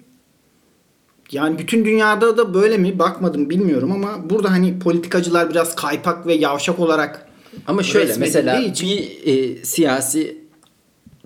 yani 1.31 1.59
bütün 1.59 1.85
dünyada 1.85 2.37
da 2.37 2.53
böyle 2.53 2.77
mi 2.77 2.99
bakmadım 2.99 3.49
bilmiyorum 3.49 3.91
ama 3.91 4.29
burada 4.29 4.51
hani 4.51 4.79
politikacılar 4.79 5.49
biraz 5.49 5.75
kaypak 5.75 6.27
ve 6.27 6.33
yavşak 6.33 6.79
olarak 6.79 7.29
Ama 7.67 7.83
şöyle 7.83 8.17
mesela 8.17 8.59
için- 8.59 8.87
bir 8.89 9.33
e, 9.33 9.65
siyasi 9.65 10.37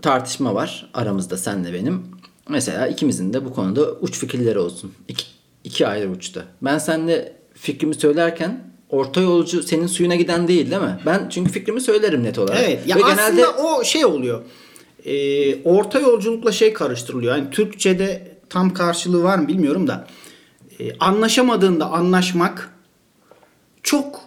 tartışma 0.01 0.55
var 0.55 0.89
aramızda 0.93 1.38
senle 1.38 1.74
benim. 1.74 2.12
Mesela 2.50 2.88
ikimizin 2.88 3.33
de 3.33 3.45
bu 3.45 3.53
konuda 3.53 3.91
uç 3.91 4.17
fikirleri 4.17 4.59
olsun. 4.59 4.93
İki, 5.07 5.25
iki 5.63 5.88
ayrı 5.88 6.09
uçta. 6.09 6.43
Ben 6.62 6.77
seninle 6.77 7.35
fikrimi 7.53 7.95
söylerken 7.95 8.73
orta 8.89 9.21
yolcu 9.21 9.63
senin 9.63 9.88
suyuna 9.88 10.15
giden 10.15 10.47
değil 10.47 10.71
değil 10.71 10.81
mi? 10.81 11.00
Ben 11.05 11.29
çünkü 11.29 11.51
fikrimi 11.51 11.81
söylerim 11.81 12.23
net 12.23 12.39
olarak. 12.39 12.59
Evet. 12.63 12.88
Ya 12.88 12.95
Ve 12.95 13.03
aslında 13.05 13.29
genelde 13.29 13.47
o 13.47 13.83
şey 13.83 14.05
oluyor. 14.05 14.41
Ee, 15.05 15.63
orta 15.63 16.00
yolculukla 16.00 16.51
şey 16.51 16.73
karıştırılıyor. 16.73 17.35
Yani 17.35 17.50
Türkçe'de 17.51 18.38
tam 18.50 18.73
karşılığı 18.73 19.23
var 19.23 19.38
mı 19.38 19.47
bilmiyorum 19.47 19.88
da 19.88 20.07
e, 20.79 20.97
anlaşamadığında 21.00 21.85
anlaşmak 21.85 22.73
çok 23.83 24.21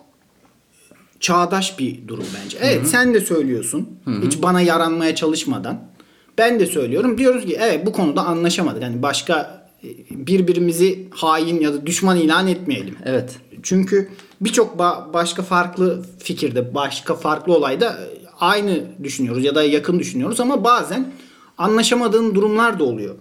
çağdaş 1.20 1.78
bir 1.78 2.08
durum 2.08 2.26
bence. 2.44 2.58
Evet 2.60 2.86
sen 2.86 3.14
de 3.14 3.20
söylüyorsun. 3.20 3.88
Hiç 4.22 4.42
bana 4.42 4.60
yaranmaya 4.60 5.14
çalışmadan. 5.14 5.95
Ben 6.38 6.60
de 6.60 6.66
söylüyorum. 6.66 7.18
Diyoruz 7.18 7.44
ki 7.46 7.56
evet 7.60 7.86
bu 7.86 7.92
konuda 7.92 8.22
anlaşamadık. 8.26 8.82
Yani 8.82 9.02
başka 9.02 9.66
e, 9.84 9.88
birbirimizi 10.10 11.08
hain 11.10 11.60
ya 11.60 11.72
da 11.74 11.86
düşman 11.86 12.16
ilan 12.16 12.46
etmeyelim. 12.48 12.96
evet. 13.04 13.36
Çünkü 13.62 14.08
birçok 14.40 14.76
ba- 14.76 15.12
başka 15.12 15.42
farklı 15.42 16.02
fikirde, 16.18 16.74
başka 16.74 17.14
farklı 17.14 17.54
olayda 17.54 17.86
e, 17.92 18.06
aynı 18.40 18.80
düşünüyoruz 19.04 19.44
ya 19.44 19.54
da 19.54 19.62
yakın 19.62 19.98
düşünüyoruz 19.98 20.40
ama 20.40 20.64
bazen 20.64 21.12
anlaşamadığın 21.58 22.34
durumlar 22.34 22.78
da 22.78 22.84
oluyor. 22.84 23.14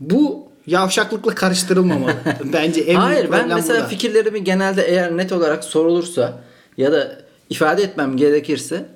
Bu 0.00 0.48
yavşaklıkla 0.66 1.34
karıştırılmamalı. 1.34 2.14
Bence 2.52 2.80
en 2.80 2.94
Hayır 2.94 3.32
ben 3.32 3.48
mesela 3.48 3.74
burada. 3.78 3.88
fikirlerimi 3.88 4.44
genelde 4.44 4.82
eğer 4.82 5.16
net 5.16 5.32
olarak 5.32 5.64
sorulursa 5.64 6.40
ya 6.76 6.92
da 6.92 7.18
ifade 7.50 7.82
etmem 7.82 8.16
gerekirse 8.16 8.86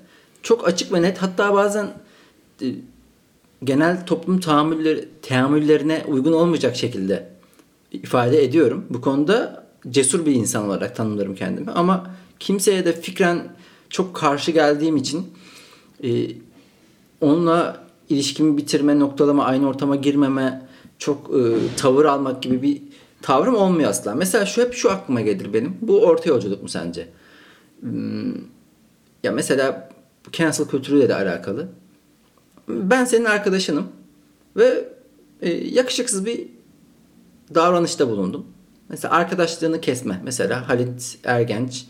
çok 0.43 0.69
açık 0.69 0.93
ve 0.93 1.03
net 1.03 1.19
hatta 1.19 1.55
bazen 1.55 1.87
e, 2.63 2.67
genel 3.65 4.07
toplum 4.07 4.41
tahammülleri, 4.41 5.09
teamüllerine 5.23 6.05
uygun 6.09 6.33
olmayacak 6.33 6.77
şekilde 6.77 7.29
ifade 7.93 8.45
ediyorum. 8.45 8.85
Bu 8.91 9.01
konuda 9.01 9.67
cesur 9.91 10.27
bir 10.27 10.35
insan 10.35 10.65
olarak 10.65 10.97
tanımlarım 10.97 11.35
kendimi. 11.35 11.71
Ama 11.71 12.11
kimseye 12.39 12.85
de 12.85 13.01
fikren 13.01 13.57
çok 13.91 14.17
karşı 14.17 14.51
geldiğim 14.51 14.97
için 14.97 15.27
e, 16.05 16.11
onunla 17.21 17.85
ilişkimi 18.09 18.57
bitirme, 18.57 18.99
noktalama, 18.99 19.45
aynı 19.45 19.69
ortama 19.69 19.97
girmeme, 19.97 20.69
çok 20.99 21.31
e, 21.31 21.41
tavır 21.77 22.05
almak 22.05 22.43
gibi 22.43 22.63
bir 22.63 22.83
tavrım 23.23 23.55
olmuyor 23.55 23.91
asla. 23.91 24.15
Mesela 24.15 24.47
şu 24.47 24.63
hep 24.63 24.75
şu 24.75 24.91
aklıma 24.91 25.21
gelir 25.21 25.53
benim. 25.53 25.77
Bu 25.83 26.01
orta 26.01 26.29
yolculuk 26.29 26.63
mu 26.63 26.69
sence? 26.69 27.09
Hmm, 27.81 28.35
ya 29.23 29.33
mesela 29.33 29.91
cancel 30.33 30.67
kültürüyle 30.67 31.09
de 31.09 31.15
alakalı. 31.15 31.69
Ben 32.69 33.05
senin 33.05 33.25
arkadaşınım 33.25 33.87
ve 34.57 34.89
e, 35.43 35.51
yakışıksız 35.51 36.27
bir 36.27 36.47
davranışta 37.55 38.09
bulundum. 38.09 38.47
Mesela 38.89 39.15
arkadaşlığını 39.15 39.81
kesme. 39.81 40.21
Mesela 40.25 40.69
Halit 40.69 41.19
Ergenç, 41.25 41.87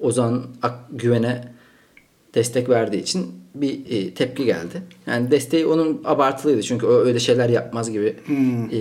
Ozan 0.00 0.46
Akgüven'e 0.62 1.52
destek 2.34 2.68
verdiği 2.68 3.02
için 3.02 3.26
bir 3.54 3.90
e, 3.90 4.14
tepki 4.14 4.44
geldi. 4.44 4.82
Yani 5.06 5.30
desteği 5.30 5.66
onun 5.66 6.02
abartılıydı 6.04 6.62
çünkü 6.62 6.86
o 6.86 6.92
öyle 6.92 7.20
şeyler 7.20 7.48
yapmaz 7.48 7.90
gibi. 7.90 8.16
E, 8.72 8.78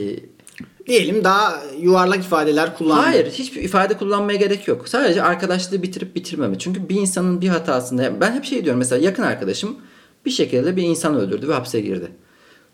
Diyelim 0.87 1.23
daha 1.23 1.63
yuvarlak 1.79 2.19
ifadeler 2.19 2.77
kullandı. 2.77 3.01
hayır, 3.01 3.25
hiçbir 3.31 3.61
ifade 3.61 3.93
kullanmaya 3.97 4.37
gerek 4.37 4.67
yok. 4.67 4.89
Sadece 4.89 5.23
arkadaşlığı 5.23 5.83
bitirip 5.83 6.15
bitirmeme. 6.15 6.59
Çünkü 6.59 6.89
bir 6.89 6.95
insanın 6.95 7.41
bir 7.41 7.47
hatasında 7.47 8.21
ben 8.21 8.31
hep 8.31 8.45
şey 8.45 8.63
diyorum 8.63 8.79
mesela 8.79 9.05
yakın 9.05 9.23
arkadaşım 9.23 9.77
bir 10.25 10.31
şekilde 10.31 10.75
bir 10.75 10.83
insan 10.83 11.15
öldürdü 11.15 11.47
ve 11.47 11.53
hapse 11.53 11.81
girdi. 11.81 12.11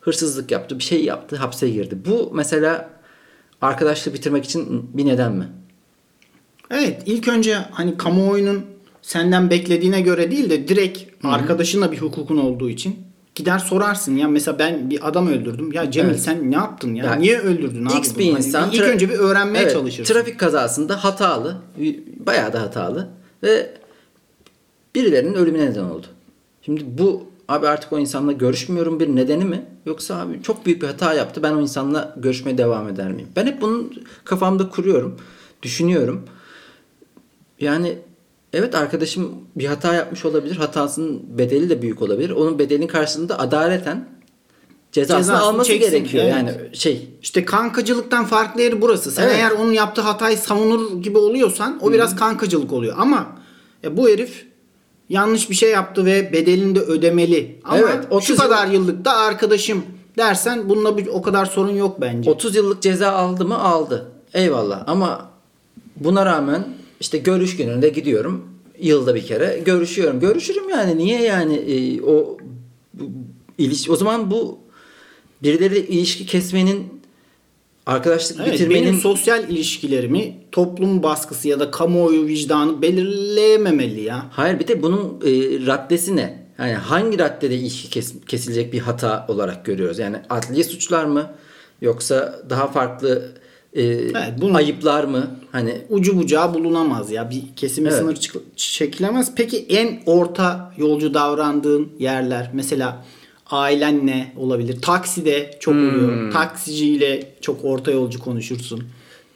Hırsızlık 0.02 0.52
yaptı, 0.52 0.80
bir 0.80 0.84
şey 0.84 1.04
yaptı, 1.06 1.36
hapse 1.36 1.70
girdi. 1.70 1.98
Bu 2.06 2.32
mesela 2.34 2.90
arkadaşlığı 3.62 4.14
bitirmek 4.14 4.46
için 4.46 4.90
bir 4.94 5.06
neden 5.06 5.32
mi? 5.32 5.48
Evet 6.72 7.02
ilk 7.06 7.28
önce 7.28 7.56
hani 7.72 7.98
kamuoyunun 7.98 8.66
senden 9.02 9.50
beklediğine 9.50 10.02
göre 10.02 10.32
değil 10.32 10.50
de 10.50 10.68
direkt 10.68 11.26
arkadaşınla 11.26 11.92
bir 11.92 11.98
hukukun 11.98 12.38
olduğu 12.38 12.70
için 12.70 12.96
gider 13.36 13.60
sorarsın 13.60 14.16
ya 14.18 14.28
mesela 14.28 14.60
ben 14.60 14.90
bir 14.90 15.08
adam 15.08 15.28
öldürdüm. 15.28 15.72
Ya 15.72 15.92
Cemil 15.92 16.10
Evet. 16.10 16.20
sen 16.20 16.52
ne 16.52 16.56
yaptın 16.56 16.96
ya? 16.96 17.06
Yani 17.06 17.22
Niye 17.22 17.40
öldürdün 17.40 17.86
abi? 17.86 17.98
X 17.98 18.10
bunu? 18.12 18.20
bir 18.20 18.32
Hani 18.32 18.46
insan 18.46 18.72
ilk 18.72 18.82
tra- 18.82 18.86
önce 18.90 19.10
bir 19.10 19.14
öğrenmeye 19.14 19.64
Evet, 19.64 19.74
çalışırsın. 19.74 20.14
Trafik 20.14 20.40
kazasında 20.40 21.04
hatalı, 21.04 21.58
bayağı 22.26 22.54
da 22.54 22.62
hatalı 22.62 23.10
ve 23.44 23.74
birilerinin 24.96 25.34
ölümüne 25.34 25.66
neden 25.66 25.84
oldu. 25.84 26.08
Şimdi 26.62 26.84
bu 26.88 27.24
abi 27.48 27.68
artık 27.68 27.94
o 27.94 28.00
insanla 28.00 28.32
görüşmüyorum 28.32 29.00
bir 29.00 29.16
nedeni 29.16 29.46
mi? 29.46 29.66
Yoksa 29.86 30.16
abi 30.20 30.44
çok 30.44 30.66
büyük 30.66 30.82
bir 30.82 30.88
hata 30.88 31.14
yaptı 31.14 31.44
ben 31.44 31.54
o 31.54 31.62
insanla 31.62 32.16
görüşmeye 32.18 32.58
devam 32.58 32.90
eder 32.90 33.12
miyim? 33.12 33.28
Ben 33.36 33.46
hep 33.46 33.62
bunun 33.62 34.04
kafamda 34.26 34.70
kuruyorum, 34.70 35.16
düşünüyorum. 35.64 36.22
Yani 37.60 37.98
evet 38.54 38.76
arkadaşım 38.76 39.32
bir 39.56 39.66
hata 39.66 39.94
yapmış 39.94 40.26
olabilir. 40.26 40.56
Hatasının 40.56 41.38
bedeli 41.38 41.70
de 41.70 41.82
büyük 41.82 42.02
olabilir. 42.02 42.30
Onun 42.30 42.60
bedelinin 42.60 42.88
karşılığında 42.88 43.40
adaleten 43.40 44.10
cezasını, 44.92 45.18
Cezasını 45.24 45.46
alması 45.48 45.70
çeksin, 45.72 45.92
gerekiyor. 45.92 46.24
evet. 46.24 46.34
Yani 46.36 46.76
şey 46.76 47.10
İşte 47.22 47.46
kankacılıktan 47.46 48.26
farklı 48.26 48.62
yeri 48.62 48.82
burası. 48.82 49.12
Sen 49.12 49.24
Evet. 49.24 49.36
eğer 49.36 49.52
onun 49.52 49.72
yaptığı 49.72 50.02
hatayı 50.02 50.38
savunur 50.38 51.02
gibi 51.04 51.18
oluyorsan 51.18 51.80
o 51.82 51.94
biraz 51.94 52.16
kankacılık 52.16 52.74
oluyor. 52.74 52.96
Ama 52.98 53.28
e, 53.84 53.98
bu 53.98 54.10
herif 54.10 54.46
yanlış 55.10 55.50
bir 55.50 55.56
şey 55.56 55.72
yaptı 55.72 56.06
ve 56.06 56.34
bedelini 56.34 56.76
de 56.76 56.80
ödemeli. 56.80 57.60
Ama 57.64 57.78
Evet, 57.78 58.06
30 58.10 58.28
şu 58.28 58.34
yıl- 58.34 58.40
kadar 58.40 58.68
yıllık 58.68 59.06
da 59.06 59.14
arkadaşım 59.18 59.84
dersen 60.18 60.70
bununla 60.70 60.98
bir, 60.98 61.08
o 61.08 61.22
kadar 61.22 61.46
sorun 61.46 61.76
yok 61.76 62.02
bence. 62.02 62.30
30 62.32 62.56
yıllık 62.56 62.82
ceza 62.82 63.12
aldı 63.12 63.46
mı? 63.46 63.60
Aldı. 63.64 64.12
Eyvallah 64.34 64.84
ama 64.88 65.30
buna 65.98 66.26
rağmen 66.26 66.68
işte 67.00 67.18
görüş 67.18 67.58
gününde 67.58 67.90
gidiyorum. 67.90 68.46
Yılda 68.80 69.16
bir 69.16 69.26
kere 69.26 69.62
görüşüyorum. 69.66 70.20
Görüşürüm 70.20 70.70
yani. 70.70 70.98
Niye 70.98 71.22
yani 71.22 71.56
e, 71.56 72.02
o 72.02 72.38
bu, 72.94 73.04
iliş 73.58 73.90
o 73.90 73.96
zaman 73.96 74.32
bu 74.32 74.58
birileriyle 75.44 75.88
ilişki 75.88 76.26
kesmenin 76.26 76.95
arkadaşlık 77.86 78.40
Evet, 78.44 78.54
bitirmenin 78.54 78.82
benim 78.86 79.00
sosyal 79.00 79.50
ilişkilerimi 79.50 80.38
toplum 80.52 81.04
baskısı 81.04 81.48
ya 81.48 81.60
da 81.60 81.72
kamuoyu 81.72 82.26
vicdanı 82.26 82.82
belirleyememeli 82.82 84.02
ya. 84.02 84.26
Hayır 84.32 84.60
bir 84.60 84.68
de 84.68 84.82
bunun 84.82 85.00
e, 85.26 85.32
raddesi 85.66 86.16
ne? 86.16 86.46
Yani 86.60 86.74
hangi 86.74 87.20
raddede 87.20 87.56
ilişki 87.56 87.90
kes- 87.90 88.26
kesilecek 88.28 88.74
bir 88.74 88.80
hata 88.80 89.26
olarak 89.30 89.66
görüyoruz? 89.66 90.00
Yani 90.00 90.18
adliye 90.30 90.64
suçlar 90.64 91.06
mı? 91.06 91.32
Yoksa 91.82 92.40
daha 92.50 92.68
farklı 92.68 93.32
e, 93.78 93.98
bunun- 94.42 94.54
ayıplar 94.54 95.04
mı? 95.04 95.28
Hani 95.52 95.82
Ucu 95.90 96.18
bucağı 96.18 96.54
bulunamaz 96.54 97.12
ya. 97.12 97.30
Bir 97.30 97.44
kesime 97.56 97.90
Evet. 97.90 98.00
sınır 98.00 98.18
çekilemez. 98.56 99.32
Peki 99.36 99.66
en 99.70 100.02
orta 100.06 100.74
yolcu 100.78 101.14
davrandığın 101.14 101.90
yerler 102.00 102.50
mesela 102.54 103.06
ailen 103.50 104.08
ne 104.08 104.34
olabilir? 104.38 104.82
Takside 104.82 105.58
çok 105.60 105.74
Hmm. 105.74 105.90
oluyor. 105.90 106.32
Taksiciyle 106.34 107.32
çok 107.42 107.60
orta 107.66 107.92
yolcu 107.92 108.20
konuşursun. 108.20 108.84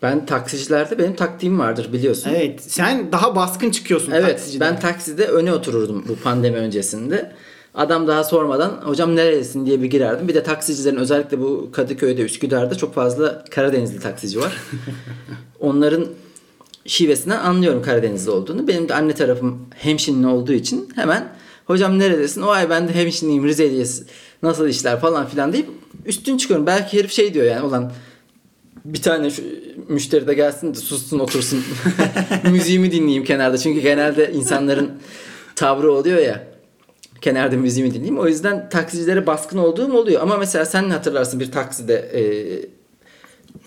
Ben 0.01 0.25
taksicilerde 0.25 0.97
benim 0.99 1.15
taktiğim 1.15 1.59
vardır 1.59 1.93
biliyorsun. 1.93 2.29
Evet. 2.35 2.61
Sen 2.63 3.11
daha 3.11 3.35
baskın 3.35 3.69
çıkıyorsun 3.71 4.11
Evet, 4.11 4.27
taksiciden. 4.29 4.73
ben 4.73 4.79
takside 4.79 5.25
öne 5.25 5.53
otururdum 5.53 6.05
bu 6.07 6.15
pandemi 6.15 6.57
öncesinde. 6.57 7.31
Adam 7.75 8.07
daha 8.07 8.23
sormadan 8.23 8.69
hocam 8.83 9.15
nerelisin 9.15 9.65
diye 9.65 9.81
bir 9.81 9.85
girerdim. 9.87 10.27
Bir 10.27 10.35
de 10.35 10.43
taksicilerin 10.43 10.95
özellikle 10.97 11.39
bu 11.39 11.69
Kadıköy'de, 11.71 12.21
Üsküdar'da 12.21 12.75
çok 12.75 12.93
fazla 12.93 13.43
Karadenizli 13.51 13.99
taksici 13.99 14.39
var. 14.39 14.57
Onların 15.59 16.05
şivesinden 16.85 17.39
anlıyorum 17.39 17.81
Karadenizli 17.81 18.31
olduğunu. 18.31 18.67
Benim 18.67 18.89
de 18.89 18.93
anne 18.95 19.13
tarafım 19.13 19.57
hemşinli 19.75 20.27
olduğu 20.27 20.53
için 20.53 20.89
hemen 20.95 21.27
hocam 21.69 21.99
neredesin? 21.99 22.41
O 22.41 22.49
ay 22.49 22.69
ben 22.69 22.87
de 22.87 22.95
hemşinliyim 22.95 23.45
Rizeliyiz. 23.47 24.03
Nasıl 24.43 24.67
işler 24.67 24.99
falan 24.99 25.27
filan 25.27 25.53
deyip 25.53 25.69
üstün 26.05 26.37
çıkıyorum. 26.37 26.65
Belki 26.65 26.99
herif 26.99 27.11
şey 27.11 27.33
diyor 27.33 27.45
yani 27.45 27.65
ulan 27.65 27.91
bir 28.85 29.01
tane 29.01 29.29
şu 29.29 29.41
müşteri 29.87 30.27
de 30.27 30.33
gelsin 30.33 30.73
de 30.73 30.77
sussun 30.77 31.19
otursun. 31.19 31.63
Müziğimi 32.51 32.91
dinleyeyim 32.91 33.23
kenarda. 33.23 33.57
Çünkü 33.57 33.79
genelde 33.79 34.31
insanların 34.31 34.91
tavrı 35.55 35.91
oluyor 35.91 36.17
ya. 36.17 36.47
Kenarda 37.21 37.57
müziğimi 37.57 37.93
dinleyeyim. 37.93 38.19
O 38.19 38.27
yüzden 38.27 38.69
taksicilere 38.69 39.27
baskın 39.27 39.57
olduğum 39.57 39.93
oluyor. 39.93 40.21
Ama 40.21 40.37
mesela 40.37 40.65
sen 40.65 40.89
hatırlarsın 40.89 41.39
bir 41.39 41.51
takside 41.51 41.93
e, 41.93 42.21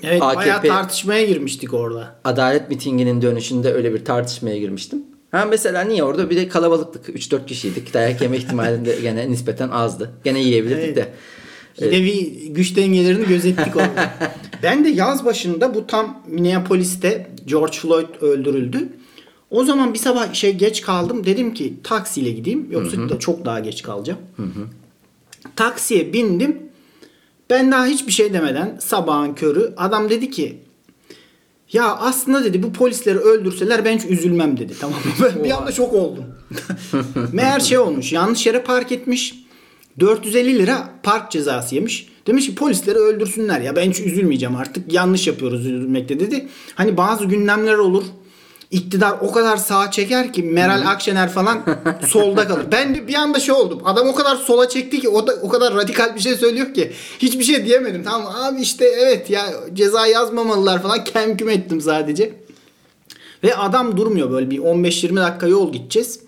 Evet 0.02 0.23
AKP 0.23 0.37
bayağı 0.37 0.62
tartışmaya 0.62 1.26
girmiştik 1.26 1.75
orada. 1.75 2.14
adalet 2.25 2.68
mitinginin 2.71 3.23
dönüşünde 3.23 3.73
öyle 3.73 3.94
bir 3.94 4.04
tartışmaya 4.04 4.59
girmiştim. 4.59 5.02
Ha 5.33 5.45
mesela 5.45 5.83
niye 5.83 6.03
orada 6.05 6.31
bir 6.31 6.37
de 6.37 6.49
kalabalıktık. 6.49 7.09
3-4 7.09 7.47
kişiydik. 7.47 7.95
Dayak 7.95 8.23
yeme 8.23 8.37
ihtimalinde 8.37 8.97
gene 9.03 9.31
nispeten 9.31 9.69
azdı. 9.69 10.11
Gene 10.25 10.41
yiyebilirdik 10.41 10.85
Evet. 10.85 10.97
de. 10.97 11.12
Yine 11.81 12.05
bir 12.05 12.47
güç 12.47 12.77
dengelerini 12.77 13.27
gözettik 13.27 13.77
orada. 13.77 14.15
ben 14.62 14.85
de 14.85 14.89
yaz 14.89 15.25
başında 15.25 15.75
bu 15.75 15.87
tam 15.87 16.23
Minneapolis'te 16.27 17.31
George 17.47 17.77
Floyd 17.77 18.07
öldürüldü. 18.21 18.89
O 19.51 19.65
zaman 19.65 19.95
bir 19.95 19.99
sabah 19.99 20.33
işe 20.33 20.51
geç 20.51 20.81
kaldım. 20.83 21.27
Dedim 21.27 21.55
ki 21.55 21.75
taksiyle 21.83 22.31
gideyim. 22.31 22.69
Yoksa 22.71 23.09
da 23.09 23.19
çok 23.19 23.45
daha 23.45 23.61
geç 23.61 23.83
kalacağım. 23.83 24.19
Taksiye 25.57 26.12
bindim. 26.12 26.57
Ben 27.51 27.73
daha 27.73 27.87
hiçbir 27.87 28.12
şey 28.12 28.33
demeden 28.33 28.77
sabahın 28.81 29.35
körü 29.35 29.73
adam 29.77 30.11
dedi 30.11 30.31
ki 30.31 30.59
ya 31.73 31.97
aslında 31.97 32.45
dedi 32.45 32.62
bu 32.62 32.73
polisleri 32.73 33.19
öldürseler 33.19 33.85
ben 33.85 33.99
hiç 33.99 34.05
üzülmem 34.05 34.57
dedi. 34.57 34.73
Tamam 34.81 34.99
mı? 35.19 35.45
Bir 35.45 35.50
anda 35.50 35.73
şok 35.73 35.93
oldum. 35.93 36.25
Meğer 37.33 37.61
şey 37.61 37.79
olmuş. 37.79 38.12
Yanlış 38.12 38.47
yere 38.47 38.62
park 38.62 38.93
etmiş. 38.93 39.43
450 40.00 40.59
lira 40.59 40.88
park 41.02 41.31
cezası 41.31 41.75
yemiş. 41.75 42.09
Demiş 42.26 42.47
ki 42.47 42.55
polisleri 42.55 42.99
öldürsünler 42.99 43.61
ya 43.61 43.76
ben 43.76 43.91
hiç 43.91 44.00
üzülmeyeceğim 44.00 44.57
artık. 44.57 44.93
Yanlış 44.93 45.26
yapıyoruz 45.26 45.67
üzülmekte 45.67 46.21
dedi. 46.21 46.49
Hani 46.75 46.97
bazı 46.97 47.25
gündemler 47.25 47.75
olur. 47.75 48.05
İktidar 48.73 49.14
o 49.21 49.33
kadar 49.33 49.57
sağa 49.57 49.91
çeker 49.91 50.33
ki 50.33 50.43
Meral 50.43 50.87
Akşener 50.87 51.29
falan 51.29 51.62
solda 52.09 52.49
kalır. 52.49 52.67
Ben 52.73 52.95
de 52.95 53.09
bir 53.09 53.14
anda 53.14 53.41
şey 53.41 53.55
oldum. 53.55 53.81
Adam 53.85 54.09
o 54.09 54.14
kadar 54.14 54.37
sola 54.37 54.69
çekti 54.69 55.00
ki 55.00 55.09
o 55.09 55.26
da 55.26 55.33
o 55.43 55.49
kadar 55.49 55.75
radikal 55.75 56.14
bir 56.14 56.21
şey 56.21 56.35
söylüyor 56.35 56.75
ki 56.75 56.93
hiçbir 57.19 57.45
şey 57.45 57.64
diyemedim. 57.64 58.05
Tamam 58.05 58.35
abi 58.37 58.61
işte 58.61 58.85
evet 58.85 59.31
ya 59.31 59.47
ceza 59.75 60.07
yazmamalılar 60.07 60.83
falan 60.83 61.05
kemküm 61.05 61.49
ettim 61.49 61.81
sadece. 61.81 62.35
Ve 63.45 63.57
adam 63.57 63.97
durmuyor 63.97 64.31
böyle 64.31 64.50
bir 64.50 64.59
15-20 64.59 65.17
dakika 65.17 65.47
yol 65.47 65.73
gideceğiz. 65.73 66.21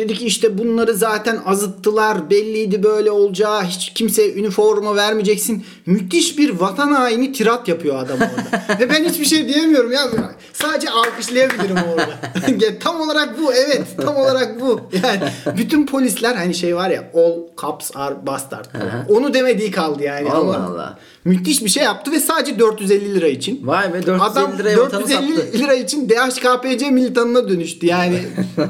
Dedi 0.00 0.14
ki 0.14 0.26
işte 0.26 0.58
bunları 0.58 0.94
zaten 0.94 1.38
azıttılar. 1.46 2.30
Belliydi 2.30 2.82
böyle 2.82 3.10
olacağı. 3.10 3.64
Hiç 3.64 3.92
kimseye 3.94 4.32
üniforma 4.32 4.96
vermeyeceksin. 4.96 5.64
Müthiş 5.86 6.38
bir 6.38 6.50
vatan 6.50 6.92
haini 6.92 7.32
tirat 7.32 7.68
yapıyor 7.68 7.98
adam 7.98 8.16
orada. 8.16 8.78
Ve 8.80 8.90
ben 8.90 9.04
hiçbir 9.04 9.24
şey 9.24 9.48
diyemiyorum 9.48 9.92
ya. 9.92 10.10
Sadece 10.52 10.90
alkışlayabilirim 10.90 11.76
orada. 11.76 12.78
tam 12.80 13.00
olarak 13.00 13.38
bu 13.40 13.54
evet. 13.54 13.82
Tam 14.04 14.16
olarak 14.16 14.60
bu. 14.60 14.80
Yani 15.04 15.20
bütün 15.58 15.86
polisler 15.86 16.34
hani 16.34 16.54
şey 16.54 16.76
var 16.76 16.90
ya 16.90 17.10
all 17.14 17.36
cops 17.56 17.90
are 17.94 18.26
bastard. 18.26 18.64
Onu 19.08 19.34
demediği 19.34 19.70
kaldı 19.70 20.02
yani. 20.02 20.30
Allah 20.30 20.56
Ama 20.56 20.66
Allah. 20.66 20.98
Müthiş 21.24 21.64
bir 21.64 21.70
şey 21.70 21.84
yaptı 21.84 22.12
ve 22.12 22.20
sadece 22.20 22.58
450 22.58 23.14
lira 23.14 23.28
için. 23.28 23.66
Vay 23.66 23.94
be 23.94 24.06
450 24.06 24.22
Adam 24.22 24.58
liraya 24.58 24.78
vatanı 24.78 25.00
450 25.00 25.36
sattı. 25.36 25.58
lira 25.58 25.74
için 25.74 26.08
DHKPC 26.08 26.90
militanına 26.90 27.48
dönüştü. 27.48 27.86
Yani 27.86 28.22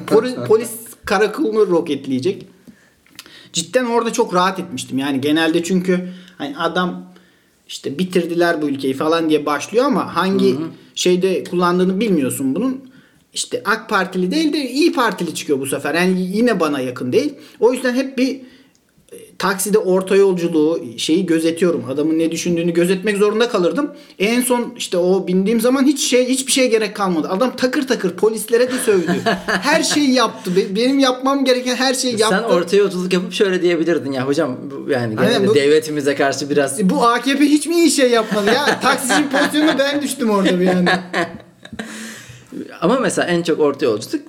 polis 0.49 0.71
karakolunu 1.05 1.67
roketleyecek. 1.71 2.47
Cidden 3.53 3.85
orada 3.85 4.13
çok 4.13 4.35
rahat 4.35 4.59
etmiştim. 4.59 4.99
Yani 4.99 5.21
genelde 5.21 5.63
çünkü 5.63 6.09
hani 6.39 6.59
adam 6.59 7.13
işte 7.69 7.99
bitirdiler 7.99 8.63
bu 8.63 8.69
ülkeyi 8.69 8.95
falan 8.95 9.31
diye 9.31 9.47
başlıyor 9.47 9.85
ama 9.85 10.17
hangi 10.17 10.57
şeyde 10.95 11.45
kullandığını 11.45 12.01
bilmiyorsun 12.01 12.55
bunun. 12.55 12.91
İşte 13.35 13.63
AK 13.65 13.89
Partili 13.89 14.31
değil 14.31 14.53
de 14.53 14.71
İyi 14.71 14.93
Partili 14.93 15.35
çıkıyor 15.35 15.61
bu 15.61 15.67
sefer. 15.67 15.95
Yani 15.95 16.21
yine 16.21 16.61
bana 16.61 16.81
yakın 16.81 17.13
değil. 17.13 17.35
O 17.61 17.73
yüzden 17.73 17.95
hep 17.95 18.19
bir 18.19 18.41
takside 19.41 19.79
orta 19.79 20.17
yolculuğu 20.17 20.81
şeyi 20.97 21.27
gözetiyorum. 21.27 21.85
Adamın 21.91 22.19
ne 22.19 22.31
düşündüğünü 22.31 22.73
gözetmek 22.73 23.17
zorunda 23.17 23.49
kalırdım. 23.49 23.91
En 24.19 24.41
son 24.41 24.75
işte 24.77 24.97
o 24.99 25.27
bindiğim 25.27 25.61
zaman 25.61 25.85
hiç 25.85 26.01
şey 26.11 26.29
hiçbir 26.29 26.53
şeye 26.53 26.67
gerek 26.67 26.97
kalmadı. 26.97 27.29
Adam 27.31 27.57
takır 27.57 27.87
takır 27.87 28.11
polislere 28.11 28.69
de 28.73 28.79
sövdü. 28.87 29.21
her 29.47 29.83
şeyi 29.83 30.13
yaptı. 30.13 30.57
Be- 30.57 30.77
Benim 30.77 30.99
yapmam 30.99 31.45
gereken 31.45 31.77
her 31.77 31.95
şeyi 31.95 32.21
yaptı. 32.21 32.37
Sen 32.49 32.55
orta 32.57 32.77
yolculuk 32.77 33.13
yapıp 33.13 33.33
şöyle 33.33 33.63
diyebilirdin 33.63 34.13
ya 34.13 34.27
hocam 34.27 34.57
yani 34.91 35.15
Aynen, 35.21 35.47
bu- 35.47 35.55
devletimize 35.55 36.15
karşı 36.15 36.51
biraz 36.51 36.91
Bu 36.91 37.03
AKP 37.09 37.45
hiç 37.45 37.67
mi 37.67 37.75
iyi 37.75 37.91
şey 37.91 38.11
yapmadı 38.11 38.47
ya? 38.47 38.81
Taksici 38.83 39.29
pozisyonuna 39.29 39.79
ben 39.79 40.03
düştüm 40.03 40.31
orada 40.31 40.61
bir 40.61 40.67
anda. 40.69 41.01
ama 42.81 42.99
mesela 43.01 43.29
en 43.29 43.43
çok 43.43 43.61
orta 43.61 43.85
yolculuk 43.87 44.25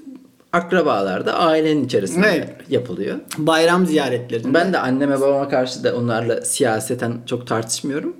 akrabalarda 0.53 1.34
ailenin 1.34 1.86
içerisinde 1.86 2.27
Evet. 2.27 2.50
yapılıyor. 2.70 3.20
Bayram 3.38 3.86
ziyaretlerinde. 3.86 4.53
Ben 4.53 4.74
de 4.74 4.77
anneme 4.79 5.22
babama 5.22 5.50
karşı 5.50 5.84
da 5.84 5.96
onlarla 5.96 6.41
siyaseten 6.41 7.13
çok 7.25 7.48
tartışmıyorum. 7.48 8.15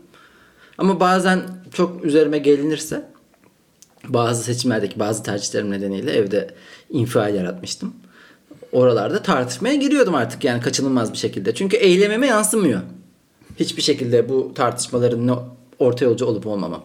Ama 0.77 1.00
bazen 1.00 1.41
çok 1.73 2.05
üzerime 2.05 2.38
gelinirse 2.38 3.05
bazı 4.07 4.43
seçimlerdeki 4.43 5.00
bazı 5.00 5.23
tercihlerim 5.23 5.71
nedeniyle 5.71 6.11
evde 6.11 6.47
infial 6.89 7.35
yaratmıştım. 7.35 7.93
Oralarda 8.71 9.21
tartışmaya 9.23 9.75
giriyordum 9.75 10.15
artık 10.15 10.43
yani 10.43 10.61
kaçınılmaz 10.61 11.13
bir 11.13 11.17
şekilde. 11.17 11.53
Çünkü 11.55 11.77
eylememe 11.77 12.27
yansımıyor. 12.27 12.81
Hiçbir 13.59 13.81
şekilde 13.81 14.29
bu 14.29 14.53
tartışmaların 14.53 15.27
ne 15.27 15.31
orta 15.79 16.05
yolcu 16.05 16.25
olup 16.25 16.47
olmamam. 16.47 16.83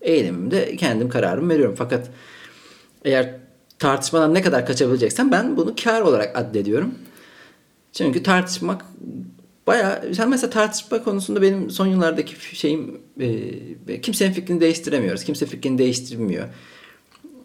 Eylemimde 0.00 0.76
kendim 0.76 1.08
kararımı 1.08 1.48
veriyorum. 1.52 1.74
Fakat 1.78 2.10
eğer 3.04 3.34
tartışmadan 3.78 4.34
ne 4.34 4.42
kadar 4.42 4.66
kaçabileceksem 4.66 5.32
ben 5.32 5.56
bunu 5.56 5.74
kar 5.84 6.00
olarak 6.00 6.38
addediyorum. 6.38 6.94
Çünkü 7.92 8.22
tartışmak 8.22 8.84
bayağı 9.66 10.14
sen 10.14 10.30
mesela 10.30 10.50
tartışma 10.50 11.02
konusunda 11.02 11.42
benim 11.42 11.70
son 11.70 11.86
yıllardaki 11.86 12.56
şeyim 12.56 13.00
e, 13.88 14.00
kimsenin 14.00 14.32
fikrini 14.32 14.60
değiştiremiyoruz. 14.60 15.24
Kimse 15.24 15.46
fikrini 15.46 15.78
değiştirmiyor. 15.78 16.48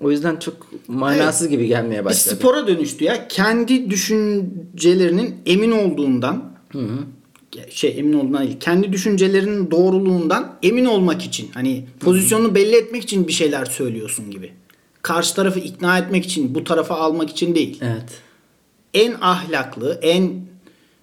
O 0.02 0.12
yüzden 0.12 0.36
çok 0.36 0.72
manasız 0.88 1.48
gibi 1.50 1.67
gelmeye 1.67 2.00
bir 2.00 2.06
başladı. 2.06 2.36
spora 2.36 2.67
dönüştü 2.67 3.04
ya. 3.04 3.28
Kendi 3.28 3.89
düşüncelerinin 3.89 5.36
emin 5.46 5.72
olduğundan 5.72 6.54
şey 7.69 7.93
emin 7.98 8.13
olduğundan 8.13 8.43
değil. 8.43 8.60
Kendi 8.60 8.93
düşüncelerinin 8.93 9.72
doğruluğundan 9.72 10.56
emin 10.63 10.86
olmak 10.86 11.26
için 11.26 11.50
hani 11.54 11.86
pozisyonunu 12.00 12.56
belli 12.56 12.76
etmek 12.76 13.04
için 13.04 13.28
bir 13.28 13.34
şeyler 13.34 13.65
söylüyorsun 13.65 14.32
gibi. 14.32 14.52
Karşı 15.04 15.36
tarafı 15.36 15.60
ikna 15.60 15.98
etmek 16.00 16.26
için, 16.26 16.56
bu 16.56 16.63
tarafa 16.63 16.96
almak 16.96 17.30
için 17.30 17.56
değil. 17.56 17.80
Evet. 17.82 18.22
en 18.94 19.13
ahlaklı, 19.22 20.00
en 20.02 20.32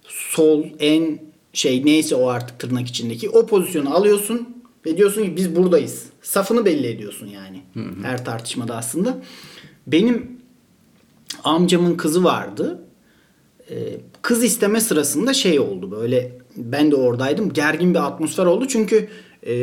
sol, 0.07 0.63
en 0.79 1.19
şey 1.53 1.85
neyse 1.85 2.15
o 2.15 2.27
artık 2.27 2.59
tırnak 2.59 2.87
içindeki 2.87 3.29
o 3.29 3.45
pozisyonu 3.45 3.95
alıyorsun 3.95 4.63
ve 4.85 4.97
diyorsun 4.97 5.23
ki 5.23 5.35
biz 5.35 5.55
buradayız. 5.55 6.05
Safını 6.21 6.65
belli 6.65 6.87
ediyorsun 6.87 7.27
yani. 7.27 7.61
Her 8.03 8.25
tartışmada 8.25 8.77
aslında. 8.77 9.17
Benim 9.87 10.41
amcamın 11.43 11.95
kızı 11.95 12.23
vardı. 12.23 12.83
Ee, 13.69 13.75
kız 14.21 14.43
isteme 14.43 14.81
sırasında 14.81 15.33
şey 15.33 15.59
oldu 15.59 15.91
böyle 15.91 16.37
ben 16.57 16.91
de 16.91 16.95
oradaydım 16.95 17.53
gergin 17.53 17.93
bir 17.93 18.07
atmosfer 18.07 18.45
oldu 18.45 18.67
çünkü 18.67 19.09
e, 19.47 19.53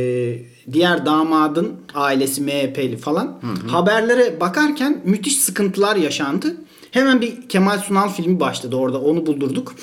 diğer 0.73 1.07
damadın 1.07 1.73
ailesi 1.95 2.41
MHP'li 2.43 2.97
falan 2.97 3.41
haberlere 3.67 4.41
bakarken 4.41 5.01
müthiş 5.05 5.39
sıkıntılar 5.39 5.97
yaşandı. 5.97 6.57
Hemen 6.91 7.21
bir 7.21 7.49
Kemal 7.49 7.79
Sunal 7.79 8.09
filmi 8.09 8.41
başladı 8.41 8.77
orada 8.77 9.01
onu 9.01 9.27
buldurduk. 9.27 9.75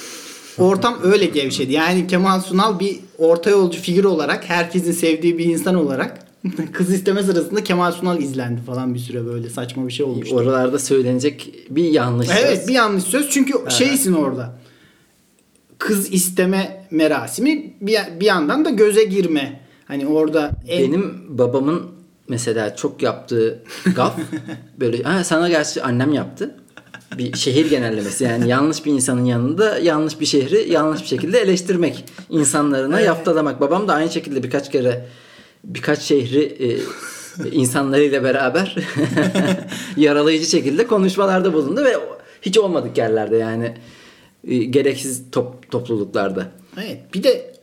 Ortam 0.57 0.97
öyle 1.03 1.25
gevşedi. 1.25 1.73
Yani 1.73 2.07
Kemal 2.07 2.39
Sunal 2.39 2.79
bir 2.79 2.99
orta 3.17 3.49
yolcu 3.49 3.81
figür 3.81 4.03
olarak 4.03 4.49
herkesin 4.49 4.91
sevdiği 4.91 5.37
bir 5.37 5.45
insan 5.45 5.75
olarak 5.75 6.25
kız 6.73 6.93
isteme 6.93 7.23
sırasında 7.23 7.63
Kemal 7.63 7.91
Sunal 7.91 8.21
izlendi 8.21 8.61
falan 8.61 8.93
bir 8.93 8.99
süre 8.99 9.25
böyle 9.25 9.49
saçma 9.49 9.87
bir 9.87 9.93
şey 9.93 10.05
olmuştu. 10.05 10.35
Oralarda 10.35 10.79
söylenecek 10.79 11.53
bir 11.69 11.83
yanlış 11.83 12.29
Evet 12.39 12.59
söz. 12.59 12.67
bir 12.67 12.73
yanlış 12.73 13.03
söz 13.03 13.29
çünkü 13.29 13.53
şeysin 13.69 14.13
orada. 14.13 14.59
Kız 15.77 16.13
isteme 16.13 16.87
merasimi 16.91 17.73
bir, 17.81 17.97
bir 18.19 18.25
yandan 18.25 18.65
da 18.65 18.69
göze 18.69 19.03
girme. 19.03 19.64
Hani 19.85 20.07
orada 20.07 20.51
en- 20.67 20.83
Benim 20.83 21.37
babamın 21.37 21.83
mesela 22.27 22.75
çok 22.75 23.01
yaptığı 23.03 23.63
gaf 23.95 24.17
böyle 24.79 25.03
ha, 25.03 25.23
sana 25.23 25.49
gerçi 25.49 25.83
annem 25.83 26.13
yaptı. 26.13 26.55
Bir 27.17 27.37
şehir 27.37 27.69
genellemesi 27.69 28.23
yani 28.23 28.49
yanlış 28.49 28.85
bir 28.85 28.91
insanın 28.91 29.25
yanında 29.25 29.79
yanlış 29.79 30.19
bir 30.19 30.25
şehri 30.25 30.71
yanlış 30.71 31.01
bir 31.01 31.07
şekilde 31.07 31.39
eleştirmek 31.39 32.05
insanlarına 32.29 32.99
yaftalamak. 32.99 33.61
Babam 33.61 33.87
da 33.87 33.93
aynı 33.93 34.09
şekilde 34.09 34.43
birkaç 34.43 34.71
kere 34.71 35.05
birkaç 35.63 35.99
şehri 36.01 36.41
e, 36.43 36.77
insanlarıyla 37.51 38.23
beraber 38.23 38.75
yaralayıcı 39.97 40.45
şekilde 40.45 40.87
konuşmalarda 40.87 41.53
bulundu 41.53 41.83
ve 41.83 41.95
hiç 42.41 42.57
olmadık 42.57 42.97
yerlerde 42.97 43.37
yani 43.37 43.73
e, 44.47 44.57
gereksiz 44.57 45.21
top, 45.31 45.71
topluluklarda. 45.71 46.47
Evet 46.83 46.99
bir 47.13 47.23
de 47.23 47.53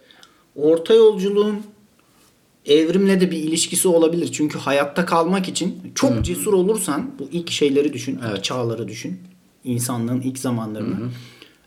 orta 0.57 0.95
yolculuğun 0.95 1.57
evrimle 2.67 3.21
de 3.21 3.31
bir 3.31 3.37
ilişkisi 3.37 3.89
olabilir. 3.89 4.33
Çünkü 4.33 4.59
hayatta 4.59 5.07
kalmak 5.07 5.49
için 5.49 5.77
çok 5.95 6.25
cesur 6.25 6.53
olursan 6.53 7.11
bu 7.19 7.29
ilk 7.33 7.51
şeyleri 7.51 7.93
düşün, 7.93 8.19
ilk 8.35 8.45
çağları 8.45 8.89
düşün. 8.89 9.19
insanlığın 9.65 10.21
ilk 10.21 10.39
zamanlarını. 10.39 10.97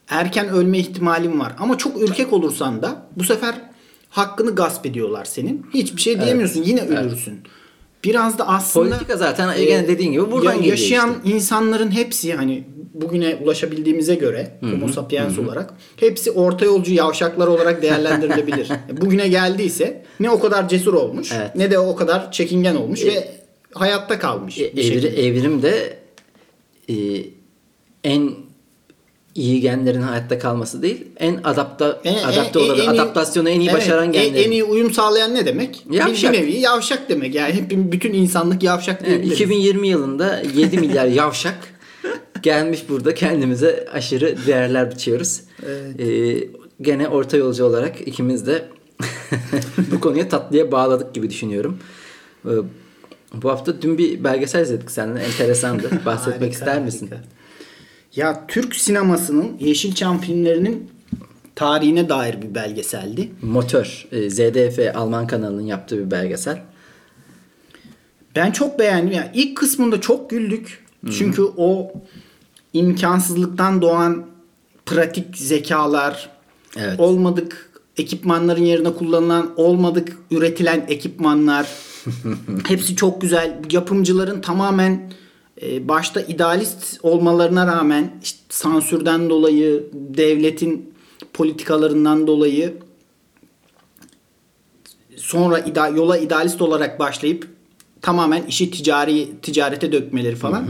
Erken 0.10 0.50
ölme 0.50 0.80
ihtimalin 0.80 1.40
var. 1.40 1.54
Ama 1.60 1.78
çok 1.78 2.02
ürkek 2.02 2.34
olursan 2.34 2.82
da 2.82 3.08
bu 3.18 3.24
sefer 3.24 3.56
hakkını 4.10 4.56
gasp 4.56 4.86
ediyorlar 4.86 5.26
senin. 5.26 5.66
Hiçbir 5.74 6.02
şey 6.02 6.22
diyemiyorsun. 6.22 6.64
Yine 6.64 6.82
ölürsün. 6.82 7.40
Biraz 8.04 8.38
da 8.38 8.48
aslında 8.48 8.90
Politika 8.90 9.18
zaten 9.18 9.58
e, 9.58 9.66
gene 9.66 9.88
dediğin 9.88 10.12
gibi 10.12 10.32
buradan 10.32 10.52
ya- 10.52 10.58
geliyor 10.58 10.78
Yaşayan 10.78 11.14
işte. 11.24 11.36
insanların 11.36 11.92
hepsi 11.92 12.34
hani 12.34 12.64
bugüne 13.02 13.36
ulaşabildiğimize 13.36 14.16
göre 14.16 14.52
Homo 14.62 14.88
sapiens 14.88 15.40
olarak 15.40 15.74
hepsi 15.98 16.32
orta 16.32 16.66
yolcu 16.66 16.94
yavşaklar 16.94 17.48
olarak 17.48 17.82
değerlendirilebilir. 17.82 18.70
E, 18.70 18.98
bugüne 19.02 19.28
geldiyse 19.28 20.04
ne 20.20 20.30
o 20.30 20.40
kadar 20.40 20.70
cesur 20.70 20.94
olmuş 20.94 21.32
Evet. 21.36 21.56
ne 21.56 21.72
de 21.72 21.80
o 21.80 21.96
kadar 21.96 22.32
çekingen 22.32 22.76
olmuş 22.76 23.06
ve 23.06 23.28
hayatta 23.74 24.20
kalmış. 24.20 24.60
E, 24.60 24.64
evri- 24.66 25.16
evrim 25.20 25.62
de 25.62 25.98
e, 26.90 26.94
en 28.04 28.32
iyi 29.36 29.62
genlerin 29.62 30.02
hayatta 30.02 30.40
kalması 30.40 30.82
değil, 30.82 31.06
en 31.18 31.40
adapta 31.44 32.02
En- 32.04 32.24
adapte 32.24 32.60
en- 32.60 32.64
olabilen, 32.66 32.86
en 32.88 32.94
iyi- 32.94 33.02
adaptasyonu 33.02 33.50
en 33.50 33.60
iyi 33.60 33.70
Evet, 33.70 33.78
başaran 33.78 34.06
en- 34.06 34.12
genlerin. 34.12 34.48
En 34.48 34.52
iyi 34.52 34.64
uyum 34.64 34.94
sağlayan 34.94 35.36
ne 35.36 35.46
demek? 35.46 35.84
Yavşak. 35.92 36.34
Bir 36.34 36.40
nevi 36.42 36.52
yavşak 36.60 37.10
demek. 37.10 37.36
Yani 37.36 37.54
hep 37.54 37.72
bütün 37.72 38.14
insanlık 38.14 38.64
yavşak 38.64 39.02
Yani 39.02 39.08
diyebiliriz. 39.10 39.34
2020 39.42 39.88
yılında 39.88 40.42
7 40.56 40.78
milyar 40.78 41.06
yavşak 41.22 41.58
gelmiş 42.42 42.90
burada 42.90 43.14
kendimize 43.14 43.88
aşırı 43.94 44.36
değerler 44.48 44.92
biçiyoruz. 44.92 45.42
E, 46.00 46.38
gene 46.82 47.08
orta 47.08 47.38
yolcu 47.38 47.66
olarak 47.66 48.08
ikimiz 48.08 48.48
de 48.48 48.66
bu 49.92 50.00
konuya 50.00 50.30
tatlıya 50.30 50.72
bağladık 50.72 51.14
gibi 51.16 51.30
düşünüyorum. 51.30 51.80
E, 52.46 52.52
bu 53.34 53.50
hafta 53.50 53.82
dün 53.82 53.98
bir 53.98 54.24
belgesel 54.24 54.62
izledik 54.62 54.92
seninle. 54.92 55.20
Enteresandı. 55.20 55.90
Bahsetmek 56.06 56.42
Harika, 56.42 56.56
ister 56.58 56.82
misin? 56.82 57.08
harika. 57.08 57.28
Ya 58.16 58.48
Türk 58.48 58.76
sinemasının 58.76 59.58
Yeşilçam 59.60 60.22
filmlerinin 60.22 60.92
tarihine 61.56 62.10
dair 62.10 62.42
bir 62.42 62.56
belgeseldi. 62.56 63.32
Motor, 63.42 64.08
e, 64.12 64.30
ZDF 64.30 64.96
Alman 64.96 65.28
kanalının 65.28 65.62
yaptığı 65.62 66.06
bir 66.06 66.12
belgesel. 66.12 66.62
Ben 68.36 68.52
çok 68.52 68.80
beğendim. 68.80 69.12
Yani 69.12 69.30
ilk 69.34 69.58
kısmında 69.58 70.02
çok 70.02 70.30
güldük. 70.30 70.85
Çünkü 71.12 71.42
o 71.58 71.92
imkansızlıktan 72.74 73.82
doğan 73.82 74.26
pratik 74.86 75.38
zekalar, 75.38 76.30
Evet. 76.78 77.00
olmadık 77.00 77.72
ekipmanların 77.98 78.64
yerine 78.64 78.94
kullanılan 78.94 79.54
olmadık 79.56 80.18
üretilen 80.32 80.86
ekipmanlar 80.88 81.68
hepsi 82.68 82.96
çok 82.96 83.22
güzel. 83.22 83.60
Yapımcıların 83.72 84.42
tamamen 84.42 85.12
e, 85.62 85.88
başta 85.88 86.22
idealist 86.22 87.00
olmalarına 87.04 87.68
rağmen 87.68 88.12
işte 88.24 88.40
sansürden 88.50 89.30
dolayı, 89.30 89.84
devletin 89.94 90.94
politikalarından 91.34 92.28
dolayı 92.28 92.74
sonra 95.18 95.60
ida, 95.60 95.88
yola 95.88 96.18
idealist 96.18 96.62
olarak 96.62 97.00
başlayıp 97.00 97.48
tamamen 98.02 98.44
işi 98.44 98.72
ticari 98.72 99.30
ticarete 99.42 99.92
dökmeleri 99.92 100.36
falan. 100.36 100.68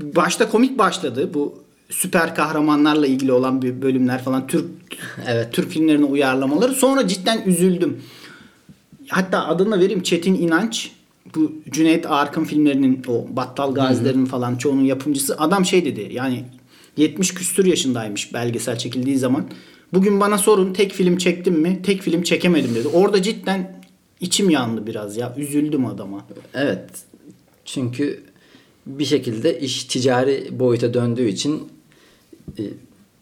Başta 0.00 0.48
komik 0.48 0.78
başladı 0.78 1.34
bu 1.34 1.54
süper 1.90 2.34
kahramanlarla 2.34 3.06
ilgili 3.06 3.32
olan 3.32 3.62
bir 3.62 3.82
bölümler 3.82 4.24
falan 4.24 4.46
Türk 4.46 4.66
Evet. 5.26 5.52
Türk 5.52 5.70
filmlerine 5.70 6.04
uyarlamaları. 6.04 6.74
Sonra 6.74 7.08
cidden 7.08 7.42
üzüldüm. 7.46 8.02
Hatta 9.08 9.46
adını 9.46 9.70
da 9.72 9.80
vereyim 9.80 10.02
Çetin 10.02 10.34
İnanç. 10.34 10.90
Bu 11.34 11.52
Cüneyt 11.70 12.06
Arkın 12.06 12.44
filmlerinin 12.44 13.02
o 13.08 13.26
Battal 13.36 13.74
Gazilerin 13.74 14.26
falan 14.26 14.56
çoğunun 14.56 14.84
yapımcısı. 14.84 15.38
Adam 15.38 15.64
şey 15.64 15.84
dedi 15.84 16.08
yani 16.12 16.44
70 16.96 17.34
küsür 17.34 17.66
yaşındaymış 17.66 18.34
belgesel 18.34 18.78
çekildiği 18.78 19.18
zaman. 19.18 19.44
Bugün 19.92 20.20
bana 20.20 20.38
sorun 20.38 20.72
tek 20.72 20.92
film 20.92 21.18
çektim 21.18 21.54
mi? 21.54 21.80
Tek 21.82 22.02
film 22.02 22.22
çekemedim 22.22 22.74
dedi. 22.74 22.88
Orada 22.88 23.22
cidden 23.22 23.80
içim 24.20 24.50
yandı 24.50 24.86
biraz 24.86 25.16
ya. 25.16 25.34
Üzüldüm 25.36 25.86
adama. 25.86 26.26
Evet. 26.54 26.90
Çünkü 27.64 28.22
bir 28.98 29.04
şekilde 29.04 29.60
iş 29.60 29.84
ticari 29.84 30.48
boyuta 30.50 30.94
döndüğü 30.94 31.28
için 31.28 31.62
e, 32.58 32.62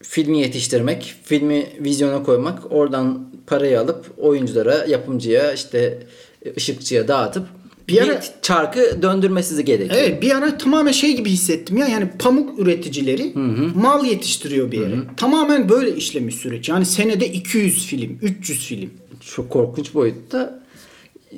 filmi 0.02 0.40
yetiştirmek, 0.40 1.14
filmi 1.24 1.66
vizyona 1.80 2.22
koymak, 2.22 2.72
oradan 2.72 3.28
parayı 3.46 3.80
alıp 3.80 4.06
oyunculara, 4.18 4.84
yapımcıya, 4.84 5.52
işte 5.52 5.98
e, 6.44 6.54
ışıkçıya 6.56 7.08
dağıtıp 7.08 7.46
Bir 7.88 7.92
bir, 7.94 8.00
ara- 8.02 8.22
çarkı 8.42 9.02
döndürmesi 9.02 9.64
gerekiyor. 9.64 10.00
Evet 10.02 10.22
bir 10.22 10.36
ara 10.36 10.58
tamamen 10.58 10.92
şey 10.92 11.16
gibi 11.16 11.30
hissettim 11.30 11.76
ya 11.76 11.88
yani 11.88 12.08
pamuk 12.18 12.58
üreticileri 12.58 13.32
mal 13.74 14.04
yetiştiriyor 14.04 14.72
bir 14.72 14.80
yere. 14.80 14.94
Tamamen 15.16 15.68
böyle 15.68 15.96
işlemiş 15.96 16.34
süreç. 16.34 16.68
Yani 16.68 16.86
senede 16.86 17.28
200 17.32 17.86
film, 17.86 18.18
300 18.22 18.66
film. 18.66 18.90
Çok 19.34 19.50
korkunç 19.50 19.94
boyutta 19.94 20.62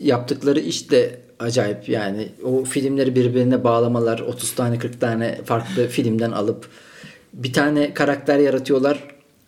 yaptıkları 0.02 0.60
iş 0.60 0.90
de 0.90 1.20
acayip 1.40 1.88
yani 1.88 2.28
o 2.44 2.64
filmleri 2.64 3.14
birbirine 3.14 3.64
bağlamalar 3.64 4.18
30 4.18 4.54
tane 4.54 4.78
40 4.78 5.00
tane 5.00 5.40
farklı 5.44 5.88
filmden 5.88 6.30
alıp 6.30 6.68
bir 7.32 7.52
tane 7.52 7.94
karakter 7.94 8.38
yaratıyorlar 8.38 9.04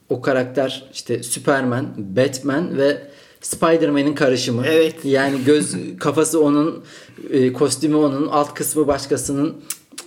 o 0.08 0.20
karakter 0.20 0.84
işte 0.92 1.22
Superman, 1.22 1.94
Batman 1.96 2.78
ve 2.78 3.02
Spider-Man'in 3.40 4.14
karışımı. 4.14 4.66
Evet. 4.66 5.04
Yani 5.04 5.44
göz 5.44 5.76
kafası 6.00 6.42
onun, 6.42 6.84
e, 7.30 7.52
kostümü 7.52 7.96
onun, 7.96 8.26
alt 8.26 8.54
kısmı 8.54 8.86
başkasının. 8.86 9.56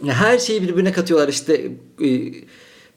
Her 0.06 0.40
şeyi 0.40 0.62
birbirine 0.62 0.92
katıyorlar 0.92 1.28
işte. 1.28 1.72
e, 2.06 2.34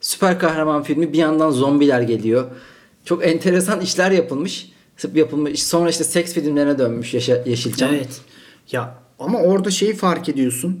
süper 0.01 0.39
kahraman 0.39 0.83
filmi 0.83 1.13
bir 1.13 1.17
yandan 1.17 1.51
zombiler 1.51 2.01
geliyor. 2.01 2.45
Çok 3.05 3.27
enteresan 3.27 3.81
işler 3.81 4.11
yapılmış. 4.11 4.71
Yapılmış. 5.13 5.63
Sonra 5.63 5.89
işte 5.89 6.03
seks 6.03 6.33
filmlerine 6.33 6.77
dönmüş 6.79 7.13
Yeşilçam. 7.45 7.89
Evet. 7.93 8.21
Ya 8.71 8.95
ama 9.19 9.39
orada 9.39 9.71
şeyi 9.71 9.95
fark 9.95 10.29
ediyorsun. 10.29 10.79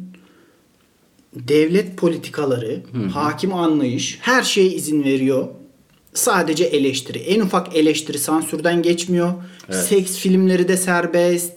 Devlet 1.35 1.97
politikaları, 1.97 2.81
hakim 3.13 3.53
anlayış 3.53 4.17
her 4.21 4.43
şeye 4.43 4.67
izin 4.69 5.03
veriyor. 5.03 5.47
Sadece 6.13 6.63
eleştiri. 6.63 7.17
En 7.17 7.39
ufak 7.41 7.75
eleştiri 7.75 8.19
sansürden 8.19 8.81
geçmiyor. 8.81 9.33
Seks 9.71 10.17
filmleri 10.17 10.67
de 10.67 10.77
serbest. 10.77 11.53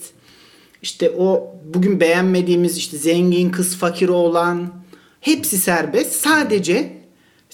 İşte 0.83 1.11
o 1.18 1.55
bugün 1.75 2.01
beğenmediğimiz 2.01 2.77
işte 2.77 2.97
zengin 2.99 3.51
kız 3.51 3.77
fakir 3.77 4.09
olan 4.09 4.73
hepsi 5.21 5.59
serbest. 5.59 6.12
Sadece 6.12 7.02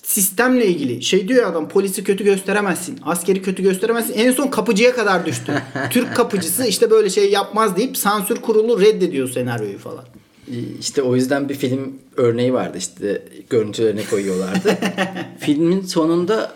sistemle 0.08 0.66
ilgili 0.66 1.02
şey 1.02 1.28
diyor 1.28 1.42
ya 1.42 1.48
adam 1.48 1.68
polisi 1.68 2.04
kötü 2.04 2.24
gösteremezsin. 2.24 2.98
Askeri 3.02 3.42
kötü 3.42 3.62
gösteremezsin. 3.62 4.12
En 4.12 4.32
son 4.32 4.48
kapıcıya 4.48 4.94
kadar 4.94 5.26
düştü. 5.26 5.62
Türk 5.90 6.16
kapıcısı 6.16 6.66
işte 6.66 6.90
böyle 6.90 7.10
şey 7.10 7.30
yapmaz 7.30 7.76
deyip 7.76 7.96
sansür 7.96 8.36
kurulu 8.36 8.80
reddediyor 8.80 9.28
senaryoyu 9.28 9.78
falan. 9.78 10.04
İşte 10.80 11.02
o 11.02 11.16
yüzden 11.16 11.48
bir 11.48 11.54
film 11.54 11.98
örneği 12.16 12.52
vardı 12.52 12.78
işte 12.78 13.22
görüntülerine 13.50 14.04
koyuyorlardı. 14.04 14.78
Filmin 15.38 15.80
sonunda 15.80 16.52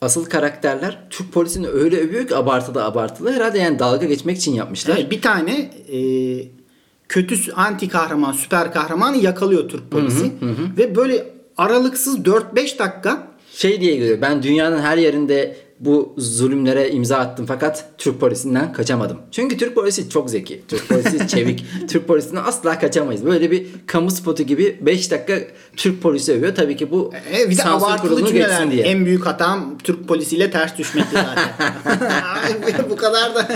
asıl 0.00 0.24
karakterler 0.24 0.98
Türk 1.10 1.32
polisini 1.32 1.68
öyle 1.68 1.96
övüyor 1.96 2.28
ki 2.28 2.36
abartılı 2.36 2.84
abartılı. 2.84 3.32
Herhalde 3.32 3.58
yani 3.58 3.78
dalga 3.78 4.06
geçmek 4.06 4.36
için 4.36 4.52
yapmışlar. 4.52 4.96
Evet, 4.96 5.10
bir 5.10 5.22
tane 5.22 5.70
e, 5.92 6.00
kötü 7.08 7.52
anti 7.52 7.88
kahraman, 7.88 8.32
süper 8.32 8.72
kahramanı 8.72 9.16
yakalıyor 9.16 9.68
Türk 9.68 9.90
polisi. 9.90 10.30
Ve 10.78 10.96
böyle 10.96 11.39
aralıksız 11.60 12.18
4-5 12.18 12.78
dakika 12.78 13.28
Şey 13.52 13.80
diye 13.80 13.96
geliyor 13.96 14.20
ben 14.20 14.42
dünyanın 14.42 14.80
her 14.80 14.96
yerinde 14.96 15.56
bu 15.80 16.14
zulümlere 16.18 16.90
imza 16.90 17.16
attım 17.16 17.46
fakat 17.46 17.84
Türk 17.98 18.20
polisinden 18.20 18.72
kaçamadım. 18.72 19.18
Çünkü 19.30 19.56
Türk 19.56 19.74
polisi 19.74 20.10
çok 20.10 20.30
zeki. 20.30 20.62
Türk 20.68 20.88
polisi 20.88 21.28
çevik. 21.28 21.64
Türk 21.88 22.08
polisinden 22.08 22.42
asla 22.44 22.78
kaçamayız. 22.78 23.24
Böyle 23.24 23.50
bir 23.50 23.66
kamu 23.86 24.10
spotu 24.10 24.42
gibi 24.42 24.78
5 24.80 25.10
dakika 25.10 25.38
Türk 25.76 26.02
polisi 26.02 26.32
övüyor. 26.32 26.54
Tabii 26.54 26.76
ki 26.76 26.90
bu 26.90 27.12
E, 27.32 27.50
bir 27.50 27.58
de 27.58 27.64
abartılı 27.64 28.26
cümleler. 28.26 28.70
diye. 28.70 28.82
En 28.82 29.06
büyük 29.06 29.26
hatam 29.26 29.78
Türk 29.84 30.08
polisiyle 30.08 30.50
ters 30.50 30.78
düşmekti 30.78 31.16
zaten. 31.16 31.48
Bu 32.90 32.96
kadar 32.96 33.34
da 33.34 33.48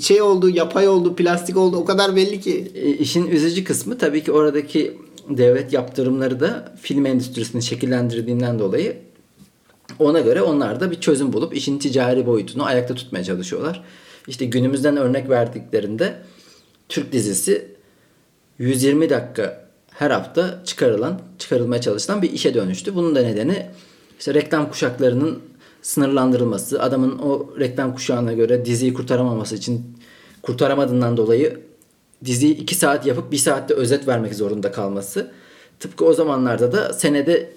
şey 0.00 0.22
oldu, 0.22 0.48
yapay 0.48 0.88
oldu, 0.88 1.16
plastik 1.16 1.56
oldu 1.56 1.76
o 1.76 1.84
kadar 1.84 2.16
belli 2.16 2.40
ki. 2.40 2.72
E, 2.74 2.88
işin 2.90 3.26
üzücü 3.26 3.64
kısmı 3.64 3.98
tabii 3.98 4.24
ki 4.24 4.32
oradaki 4.32 4.96
devlet 5.36 5.72
yaptırımları 5.72 6.40
da 6.40 6.72
film 6.82 7.06
endüstrisini 7.06 7.62
şekillendirdiğinden 7.62 8.58
dolayı 8.58 8.96
ona 9.98 10.20
göre 10.20 10.42
onlar 10.42 10.80
da 10.80 10.90
bir 10.90 11.00
çözüm 11.00 11.32
bulup 11.32 11.56
işin 11.56 11.78
ticari 11.78 12.26
boyutunu 12.26 12.64
ayakta 12.64 12.94
tutmaya 12.94 13.24
çalışıyorlar. 13.24 13.84
İşte 14.28 14.44
günümüzden 14.44 14.96
örnek 14.96 15.30
verdiklerinde 15.30 16.14
Türk 16.88 17.12
dizisi 17.12 17.68
120 18.58 19.10
dakika 19.10 19.64
her 19.90 20.10
hafta 20.10 20.62
çıkarılan, 20.64 21.20
çıkarılmaya 21.38 21.80
çalışılan 21.80 22.22
bir 22.22 22.32
işe 22.32 22.54
dönüştü. 22.54 22.94
Bunun 22.94 23.14
da 23.14 23.22
nedeni 23.22 23.66
işte 24.18 24.34
reklam 24.34 24.70
kuşaklarının 24.70 25.38
sınırlandırılması, 25.82 26.82
adamın 26.82 27.18
o 27.18 27.50
reklam 27.58 27.94
kuşağına 27.94 28.32
göre 28.32 28.64
diziyi 28.64 28.94
kurtaramaması 28.94 29.56
için 29.56 29.96
kurtaramadığından 30.42 31.16
dolayı 31.16 31.60
diziyi 32.24 32.56
2 32.56 32.74
saat 32.74 33.06
yapıp 33.06 33.32
1 33.32 33.36
saatte 33.36 33.74
özet 33.74 34.08
vermek 34.08 34.34
zorunda 34.34 34.72
kalması. 34.72 35.30
Tıpkı 35.80 36.04
o 36.04 36.12
zamanlarda 36.12 36.72
da 36.72 36.92
senede 36.92 37.52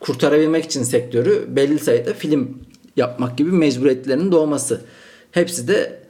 kurtarabilmek 0.00 0.64
için 0.64 0.82
sektörü 0.82 1.44
belli 1.48 1.78
sayıda 1.78 2.14
film 2.14 2.58
yapmak 2.96 3.38
gibi 3.38 3.52
mecburiyetlerinin 3.52 4.32
doğması. 4.32 4.80
Hepsi 5.30 5.68
de 5.68 6.02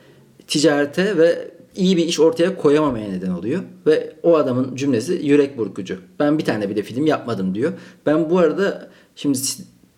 ticarete 0.47 1.17
ve 1.17 1.51
iyi 1.77 1.97
bir 1.97 2.07
iş 2.07 2.21
ortaya 2.21 2.57
koyamamaya 2.57 3.09
neden 3.09 3.31
oluyor. 3.31 3.63
Ve 3.87 4.13
o 4.23 4.37
adamın 4.37 4.77
cümlesi 4.77 5.13
yürek 5.13 5.59
burkucu. 5.59 5.99
Ben 6.21 6.39
bir 6.39 6.45
tane 6.45 6.69
bile 6.69 6.83
film 6.83 7.07
yapmadım 7.07 7.55
diyor. 7.55 7.73
Ben 8.07 8.31
bu 8.31 8.39
arada 8.39 8.91
şimdi 9.17 9.39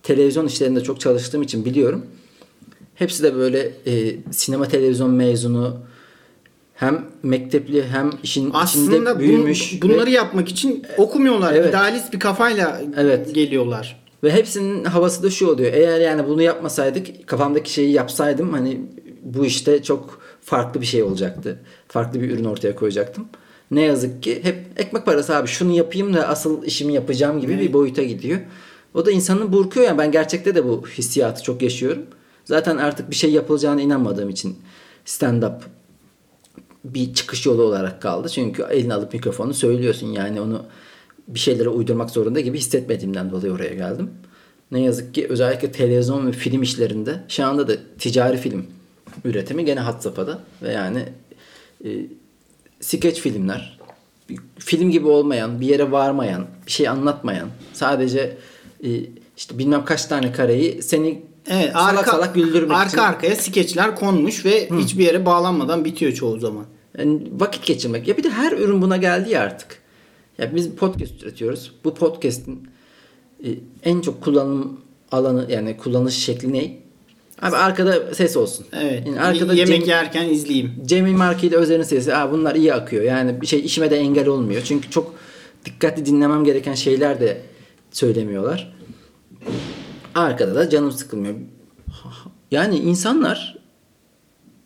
televizyon 0.03 0.47
işlerinde 0.47 0.81
çok 0.81 1.01
çalıştığım 1.01 1.43
için 1.43 1.65
biliyorum. 1.65 2.07
Hepsi 2.95 3.23
de 3.23 3.35
böyle 3.35 3.73
e, 3.87 4.17
sinema 4.33 4.69
televizyon 4.69 5.11
mezunu 5.11 5.77
hem 6.75 7.05
mektepli 7.23 7.85
hem 7.89 8.11
işin 8.23 8.51
Aslında 8.55 8.95
içinde 8.97 9.11
bun- 9.11 9.19
büyümüş. 9.19 9.83
bunları 9.83 10.07
ve- 10.07 10.11
yapmak 10.11 10.49
için 10.49 10.85
okumuyorlar. 10.97 11.53
Evet. 11.55 11.69
İdealist 11.69 12.13
bir 12.13 12.21
kafayla 12.21 12.81
Evet. 12.97 13.35
geliyorlar. 13.35 14.05
Ve 14.25 14.33
hepsinin 14.33 14.85
havası 14.85 15.23
da 15.23 15.31
şu 15.31 15.49
oluyor. 15.49 15.73
Eğer 15.73 16.01
yani 16.01 16.29
bunu 16.29 16.43
yapmasaydık, 16.43 17.27
kafamdaki 17.29 17.73
şeyi 17.73 17.93
yapsaydım 17.93 18.53
hani 18.53 18.81
bu 19.23 19.47
işte 19.47 19.83
çok 19.83 20.21
farklı 20.43 20.81
bir 20.81 20.87
şey 20.87 21.03
olacaktı. 21.03 21.61
Farklı 21.89 22.21
bir 22.23 22.31
ürün 22.31 22.45
ortaya 22.45 22.75
koyacaktım. 22.75 23.27
Ne 23.71 23.83
yazık 23.83 24.23
ki 24.23 24.39
hep 24.43 24.57
ekmek 24.77 25.07
parası 25.07 25.37
abi 25.37 25.49
şunu 25.49 25.73
yapayım 25.77 26.15
da 26.15 26.29
asıl 26.29 26.63
işimi 26.65 26.95
yapacağım 26.95 27.41
gibi 27.41 27.59
bir 27.61 27.73
boyuta 27.73 28.03
gidiyor. 28.03 28.39
O 28.95 29.07
da 29.07 29.11
insanın 29.11 29.53
burkuyor 29.53 29.87
yani 29.87 29.99
ben 29.99 30.13
gerçekte 30.13 30.55
de 30.55 30.65
bu 30.65 30.85
hissiyatı 30.99 31.43
çok 31.43 31.63
yaşıyorum. 31.63 32.03
Zaten 32.45 32.77
artık 32.77 33.11
bir 33.11 33.15
şey 33.17 33.31
yapılacağına 33.33 33.81
inanmadığım 33.81 34.31
için 34.31 34.57
stand-up 35.07 35.55
bir 36.85 37.15
çıkış 37.15 37.47
yolu 37.47 37.63
olarak 37.63 38.03
kaldı. 38.03 38.29
Çünkü 38.29 38.63
eline 38.63 38.95
alıp 38.95 39.13
mikrofonu 39.13 39.55
söylüyorsun 39.55 40.07
yani 40.07 40.41
onu 40.41 40.63
bir 41.29 41.39
şeylere 41.39 41.69
uydurmak 41.69 42.11
zorunda 42.11 42.41
gibi 42.41 42.59
hissetmediğimden 42.59 43.31
dolayı 43.31 43.53
oraya 43.53 43.75
geldim. 43.75 44.11
Ne 44.71 44.81
yazık 44.81 45.15
ki 45.15 45.27
özellikle 45.29 45.73
televizyon 45.73 46.27
ve 46.27 46.33
film 46.33 46.63
işlerinde 46.63 47.21
şu 47.29 47.45
anda 47.45 47.69
da 47.69 47.73
ticari 47.99 48.37
film 48.37 48.67
üretimi 49.25 49.65
gene 49.65 49.81
had 49.81 50.01
safhada 50.01 50.39
ve 50.63 50.73
yani 50.73 51.05
e, 51.85 51.89
skeç 52.81 53.21
filmler 53.21 53.79
film 54.59 54.91
gibi 54.91 55.07
olmayan, 55.07 55.61
bir 55.61 55.67
yere 55.67 55.91
varmayan, 55.91 56.47
bir 56.67 56.73
şey 56.73 56.89
anlatmayan, 56.89 57.49
sadece 57.73 58.37
e, 58.85 58.89
işte 59.37 59.59
bilmem 59.59 59.85
kaç 59.85 60.05
tane 60.05 60.33
kareyi 60.33 60.83
seni 60.83 61.23
Evet, 61.47 61.73
salak 61.73 61.99
arka, 61.99 62.11
salak 62.11 62.35
güldürmek 62.35 62.77
arka 62.77 62.89
için 62.89 62.99
arkaya 62.99 63.37
skeçler 63.37 63.97
konmuş 63.97 64.45
ve 64.45 64.69
hiçbir 64.79 65.05
yere 65.05 65.27
bağlanmadan 65.27 65.85
bitiyor 65.85 66.13
çoğu 66.13 66.39
zaman. 66.39 66.65
Yani 66.99 67.23
vakit 67.33 67.67
geçirmek. 67.67 68.09
Ya 68.09 68.17
bir 68.17 68.23
de 68.23 68.31
her 68.31 68.53
ürün 68.53 68.83
buna 68.83 68.97
geldi 68.97 69.31
ya 69.31 69.41
artık. 69.41 69.79
Ya 70.39 70.55
biz 70.55 70.71
podcast 70.71 71.23
üretiyoruz. 71.23 71.73
Bu 71.85 71.95
podcast'in 71.95 72.69
e, 73.45 73.49
en 73.83 74.01
çok 74.01 74.23
kullanım 74.23 74.81
alanı 75.13 75.47
yani 75.53 75.77
kullanış 75.77 76.15
şekli 76.15 76.53
ne? 76.53 76.77
Abi 77.43 77.57
arkada 77.57 78.15
ses 78.15 78.37
olsun. 78.37 78.67
Evet. 78.73 79.07
Yani 79.07 79.21
arkada 79.21 79.55
yemek 79.55 79.81
Cem, 79.81 79.89
yerken 79.89 80.29
izleyeyim. 80.29 80.73
Cemil 80.87 81.13
Marki 81.13 81.47
ile 81.47 81.57
Özer'in 81.57 81.83
sesi. 81.83 82.15
Aa, 82.15 82.33
bunlar 82.33 82.55
iyi 82.55 82.75
akıyor. 82.75 83.03
Yani 83.03 83.41
bir 83.41 83.47
şey 83.47 83.65
işime 83.65 83.91
de 83.91 83.97
engel 83.97 84.29
olmuyor. 84.29 84.63
Çünkü 84.65 84.91
çok 84.91 85.15
dikkatli 85.65 86.07
dinlemem 86.07 86.45
gereken 86.45 86.75
şeyler 86.75 87.21
de 87.21 87.41
söylemiyorlar. 87.91 88.75
Arkada 90.15 90.55
da 90.55 90.71
canım 90.71 90.93
sıkılmıyor. 90.93 91.35
Yani 92.51 92.79
insanlar 92.79 93.59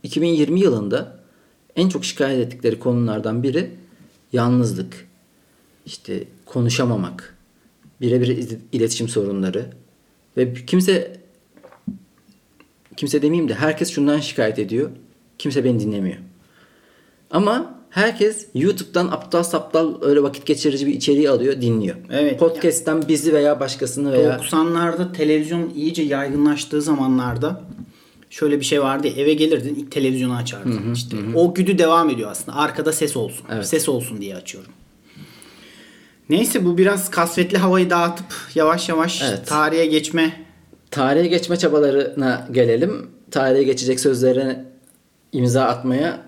2020 0.02 0.60
yılında 0.60 1.17
en 1.78 1.88
çok 1.88 2.04
şikayet 2.04 2.46
ettikleri 2.46 2.78
konulardan 2.78 3.42
biri 3.42 3.70
yalnızlık, 4.32 5.08
işte 5.86 6.24
konuşamamak, 6.46 7.36
birebir 8.00 8.58
iletişim 8.72 9.08
sorunları 9.08 9.70
ve 10.36 10.54
kimse 10.54 11.20
kimse 12.96 13.22
demeyeyim 13.22 13.48
de 13.48 13.54
herkes 13.54 13.90
şundan 13.90 14.20
şikayet 14.20 14.58
ediyor. 14.58 14.90
Kimse 15.38 15.64
beni 15.64 15.80
dinlemiyor. 15.80 16.16
Ama 17.30 17.74
herkes 17.90 18.46
YouTube'dan 18.54 19.06
aptal 19.06 19.42
saptal 19.42 20.02
öyle 20.02 20.22
vakit 20.22 20.46
geçirici 20.46 20.86
bir 20.86 20.94
içeriği 20.94 21.30
alıyor, 21.30 21.60
dinliyor. 21.60 21.96
Evet. 22.10 22.38
Podcast'ten 22.38 23.08
bizi 23.08 23.32
veya 23.32 23.60
başkasını 23.60 24.12
veya 24.12 24.36
90'larda 24.36 25.12
televizyon 25.12 25.70
iyice 25.74 26.02
yaygınlaştığı 26.02 26.82
zamanlarda 26.82 27.62
şöyle 28.30 28.60
bir 28.60 28.64
şey 28.64 28.82
vardı 28.82 29.06
ya, 29.06 29.12
eve 29.12 29.34
gelirdin 29.34 29.74
ilk 29.74 29.90
televizyonu 29.92 30.36
açardın. 30.36 30.92
işte 30.94 31.16
o 31.34 31.54
güdü 31.54 31.78
devam 31.78 32.10
ediyor 32.10 32.30
aslında. 32.30 32.56
Arkada 32.58 32.92
ses 32.92 33.16
olsun. 33.16 33.46
Evet. 33.52 33.66
Ses 33.66 33.88
olsun 33.88 34.20
diye 34.20 34.36
açıyorum. 34.36 34.70
Neyse 36.30 36.64
bu 36.64 36.78
biraz 36.78 37.10
kasvetli 37.10 37.58
havayı 37.58 37.90
dağıtıp 37.90 38.26
yavaş 38.54 38.88
yavaş 38.88 39.22
Evet. 39.22 39.46
tarihe 39.46 39.86
geçme 39.86 40.44
tarihe 40.90 41.26
geçme 41.26 41.56
çabalarına 41.56 42.48
gelelim. 42.52 43.10
Tarihe 43.30 43.62
geçecek 43.62 44.00
sözlere 44.00 44.64
imza 45.32 45.64
atmaya 45.64 46.22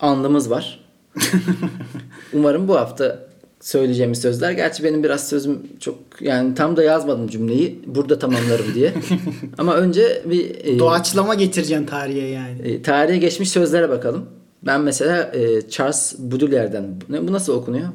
andımız 0.00 0.50
var. 0.50 0.80
Umarım 2.32 2.68
bu 2.68 2.76
hafta 2.76 3.27
söyleyeceğimiz 3.60 4.20
sözler. 4.20 4.52
Gerçi 4.52 4.84
benim 4.84 5.04
biraz 5.04 5.28
sözüm 5.28 5.58
çok 5.80 5.94
yani 6.20 6.54
tam 6.54 6.76
da 6.76 6.82
yazmadım 6.82 7.28
cümleyi. 7.28 7.80
Burada 7.86 8.18
tamamlarım 8.18 8.74
diye. 8.74 8.92
Ama 9.58 9.74
önce 9.76 10.22
bir 10.24 10.64
e, 10.64 10.78
doğaçlama 10.78 11.34
getireceksin 11.34 11.86
tarihe 11.86 12.26
yani. 12.28 12.60
e, 12.64 12.82
tarihe 12.82 13.16
geçmiş 13.18 13.50
sözlere 13.50 13.88
bakalım. 13.88 14.26
Ben 14.62 14.80
mesela 14.80 15.22
e, 15.34 15.68
Charles 15.70 16.14
Baudelaire'den 16.18 16.84
ne, 17.08 17.28
bu 17.28 17.32
nasıl 17.32 17.52
okunuyor? 17.52 17.88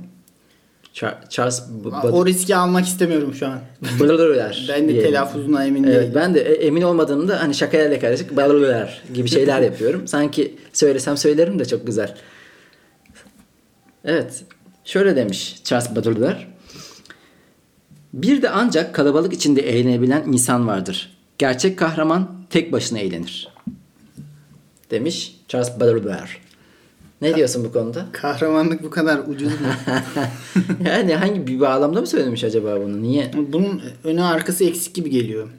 Char- 0.93 1.30
Charles 1.30 1.63
B- 1.86 2.08
o 2.08 2.26
riski 2.26 2.56
almak 2.56 2.86
istemiyorum 2.86 3.34
şu 3.34 3.47
an. 3.47 3.60
Baudelaire. 3.99 4.56
Ben 4.69 4.89
de 4.89 5.02
telaffuzuna 5.02 5.65
emin 5.65 5.84
Evet, 5.84 5.95
değilim. 6.02 6.12
ben 6.15 6.34
de 6.34 6.39
e, 6.41 6.54
emin 6.67 6.82
olmadığımda 6.82 7.41
hani 7.41 7.54
şakayla 7.56 7.99
karışık 7.99 8.38
Baudelaire 8.38 8.89
gibi 9.13 9.30
şeyler 9.30 9.62
yapıyorum. 9.69 10.08
Sanki 10.08 10.56
söylesem 10.73 11.17
söylerim 11.17 11.60
de 11.60 11.65
çok 11.65 11.88
güzel. 11.88 12.15
Evet. 14.06 14.43
Şöyle 14.85 15.15
demiş 15.15 15.55
Charles 15.63 15.95
Baudelaire. 15.95 16.47
Bir 18.13 18.41
de 18.41 18.49
ancak 18.49 18.95
kalabalık 18.95 19.33
içinde 19.33 19.61
eğlenebilen 19.61 20.23
insan 20.27 20.67
vardır. 20.67 21.17
Gerçek 21.37 21.79
kahraman 21.79 22.45
tek 22.49 22.71
başına 22.71 22.99
eğlenir. 22.99 23.47
Demiş 24.91 25.39
Charles 25.47 25.79
Baudelaire. 25.79 26.29
Ne 27.21 27.35
diyorsun 27.35 27.63
bu 27.63 27.71
konuda? 27.71 28.05
Kahramanlık 28.11 28.83
bu 28.83 28.89
kadar 28.89 29.19
ucuz 29.27 29.51
mu? 29.51 29.67
yani 30.85 31.15
hangi 31.15 31.47
bir 31.47 31.59
bağlamda 31.59 32.01
mı 32.01 32.07
söylemiş 32.07 32.43
acaba 32.43 32.81
bunu? 32.81 33.01
Niye? 33.01 33.31
Bunun 33.47 33.81
önü 34.03 34.21
arkası 34.21 34.63
eksik 34.63 34.95
gibi 34.95 35.09
geliyor. 35.09 35.49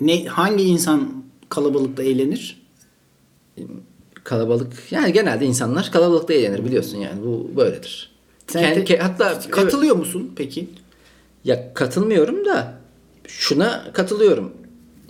Ne 0.00 0.24
hangi 0.24 0.64
insan 0.64 1.24
kalabalıkta 1.48 2.02
eğlenir? 2.02 2.66
Kalabalık 4.26 4.72
yani 4.90 5.12
genelde 5.12 5.46
insanlar 5.46 5.90
kalabalıkta 5.92 6.34
eğlenir 6.34 6.64
biliyorsun 6.64 6.98
yani 6.98 7.22
bu 7.24 7.50
böyledir. 7.56 8.10
Sen 8.46 8.62
Kendi- 8.62 8.92
ke- 8.92 8.98
hatta 8.98 9.40
Katılıyor 9.50 9.96
musun 9.96 10.32
peki? 10.36 10.68
ya 11.44 11.74
katılmıyorum 11.74 12.44
da 12.44 12.74
şuna 13.26 13.92
katılıyorum. 13.92 14.52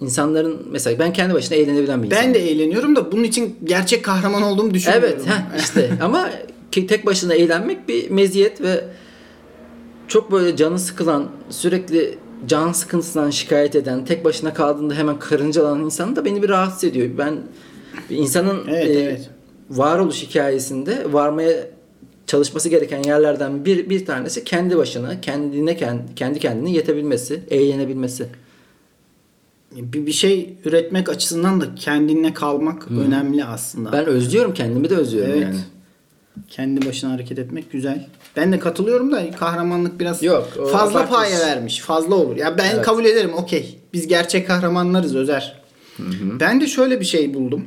İnsanların 0.00 0.66
mesela 0.70 0.98
ben 0.98 1.12
kendi 1.12 1.34
başına 1.34 1.56
eğlenebilen 1.56 2.02
bir 2.02 2.06
insanım. 2.06 2.24
Ben 2.26 2.34
de 2.34 2.50
eğleniyorum 2.50 2.96
da 2.96 3.12
bunun 3.12 3.22
için 3.22 3.56
gerçek 3.64 4.04
kahraman 4.04 4.42
olduğumu 4.42 4.74
düşünmüyorum. 4.74 5.18
Evet 5.24 5.26
heh, 5.26 5.58
işte 5.58 5.90
ama 6.02 6.30
tek 6.70 7.06
başına 7.06 7.34
eğlenmek 7.34 7.88
bir 7.88 8.10
meziyet 8.10 8.60
ve 8.60 8.84
çok 10.08 10.32
böyle 10.32 10.56
canı 10.56 10.78
sıkılan 10.78 11.28
sürekli 11.50 12.18
can 12.46 12.72
sıkıntısından 12.72 13.30
şikayet 13.30 13.76
eden 13.76 14.04
tek 14.04 14.24
başına 14.24 14.54
kaldığında 14.54 14.94
hemen 14.94 15.18
karıncalanan 15.18 15.84
insan 15.84 16.16
da 16.16 16.24
beni 16.24 16.42
bir 16.42 16.48
rahatsız 16.48 16.84
ediyor. 16.84 17.08
Ben 17.18 17.38
insanın 18.10 18.66
Evet, 18.68 18.86
e, 18.86 19.00
evet. 19.00 19.30
varoluş 19.70 20.22
hikayesinde 20.22 21.12
varmaya 21.12 21.52
çalışması 22.26 22.68
gereken 22.68 23.02
yerlerden 23.02 23.64
bir 23.64 23.90
bir 23.90 24.06
tanesi 24.06 24.44
kendi 24.44 24.76
başına 24.76 25.20
kendine 25.20 25.76
kendi, 25.76 26.14
kendi 26.16 26.38
kendine 26.38 26.70
yetebilmesi, 26.70 27.40
eğlenebilmesi. 27.50 28.26
bir, 29.72 30.06
bir 30.06 30.12
şey 30.12 30.54
üretmek 30.64 31.08
açısından 31.08 31.60
da 31.60 31.74
kendine 31.74 32.34
kalmak 32.34 32.90
önemli 32.90 33.44
aslında. 33.44 33.92
Ben 33.92 34.06
özlüyorum 34.06 34.54
kendimi 34.54 34.90
de 34.90 34.96
özlüyorum 34.96 35.32
Evet. 35.32 35.42
yani. 35.42 35.56
Kendi 36.48 36.86
başına 36.86 37.12
hareket 37.12 37.38
etmek 37.38 37.72
güzel. 37.72 38.06
Ben 38.36 38.52
de 38.52 38.58
katılıyorum 38.58 39.12
da 39.12 39.30
kahramanlık 39.30 40.00
biraz 40.00 40.22
Yok, 40.22 40.48
fazla 40.72 41.06
paye 41.06 41.38
vermiş. 41.38 41.80
Fazla 41.80 42.14
olur. 42.14 42.36
Ya 42.36 42.58
ben 42.58 42.70
Evet. 42.74 42.84
kabul 42.84 43.04
ederim 43.04 43.34
okey. 43.34 43.78
Biz 43.92 44.06
gerçek 44.06 44.46
kahramanlarız 44.46 45.16
Özer. 45.16 45.62
Ben 46.40 46.60
de 46.60 46.66
şöyle 46.66 47.00
bir 47.00 47.04
şey 47.04 47.34
buldum. 47.34 47.64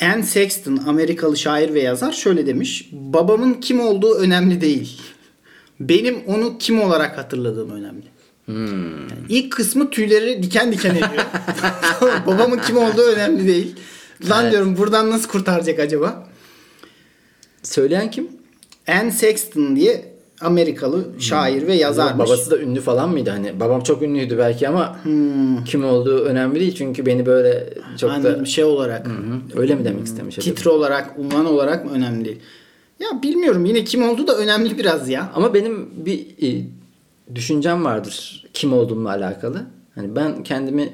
Anne 0.00 0.22
Sexton 0.22 0.76
Amerikalı 0.86 1.36
şair 1.36 1.74
ve 1.74 1.80
yazar 1.80 2.12
şöyle 2.12 2.46
demiş. 2.46 2.88
Babamın 2.92 3.54
kim 3.54 3.80
olduğu 3.80 4.14
önemli 4.14 4.60
değil. 4.60 5.00
Benim 5.80 6.22
onu 6.26 6.58
kim 6.58 6.80
olarak 6.82 7.18
hatırladığım 7.18 7.70
önemli. 7.70 8.04
Yani 8.48 9.06
ilk 9.28 9.52
kısmı 9.52 9.90
tüyleri 9.90 10.42
diken 10.42 10.72
diken 10.72 10.90
ediyor. 10.90 11.24
Babamın 12.26 12.58
kim 12.58 12.76
olduğu 12.78 13.02
önemli 13.02 13.46
değil. 13.46 13.76
Lan 14.28 14.42
Evet. 14.42 14.52
diyorum 14.52 14.76
buradan 14.76 15.10
nasıl 15.10 15.28
kurtaracak 15.28 15.78
acaba? 15.78 16.28
Söyleyen 17.62 18.10
kim? 18.10 18.28
Anne 18.88 19.10
Sexton 19.10 19.76
diye 19.76 20.09
Amerikalı 20.40 21.04
şair 21.18 21.66
ve 21.66 21.74
yazarmış. 21.74 22.28
Babası 22.28 22.50
da 22.50 22.58
ünlü 22.58 22.80
falan 22.80 23.10
mıydı? 23.10 23.30
Hani 23.30 23.60
babam 23.60 23.82
çok 23.82 24.02
ünlüydü 24.02 24.38
belki 24.38 24.68
ama 24.68 24.96
kim 25.66 25.84
olduğu 25.84 26.24
önemli 26.24 26.60
değil 26.60 26.74
çünkü 26.74 27.06
beni 27.06 27.26
böyle 27.26 27.74
çok 27.98 28.10
Anladım 28.10 28.40
da 28.40 28.44
şey 28.44 28.64
olarak. 28.64 29.06
Hı 29.06 29.10
hı, 29.10 29.60
öyle 29.60 29.74
mi 29.74 29.84
demek 29.84 30.06
istemiş 30.06 30.38
acaba? 30.38 30.54
Titre 30.54 30.70
olarak, 30.70 31.18
unvan 31.18 31.46
olarak 31.46 31.84
mı 31.84 31.90
önemli 31.90 32.24
değil? 32.24 32.38
Ya 33.00 33.22
bilmiyorum 33.22 33.64
yine 33.64 33.84
kim 33.84 34.08
olduğu 34.08 34.26
da 34.26 34.36
önemli 34.36 34.78
biraz 34.78 35.08
ya. 35.08 35.32
Ama 35.34 35.54
benim 35.54 35.90
bir 36.06 36.26
e, 36.42 36.64
düşüncem 37.34 37.84
vardır 37.84 38.46
kim 38.54 38.72
olduğumla 38.72 39.08
alakalı. 39.08 39.62
Hani 39.94 40.16
ben 40.16 40.42
kendimi 40.42 40.92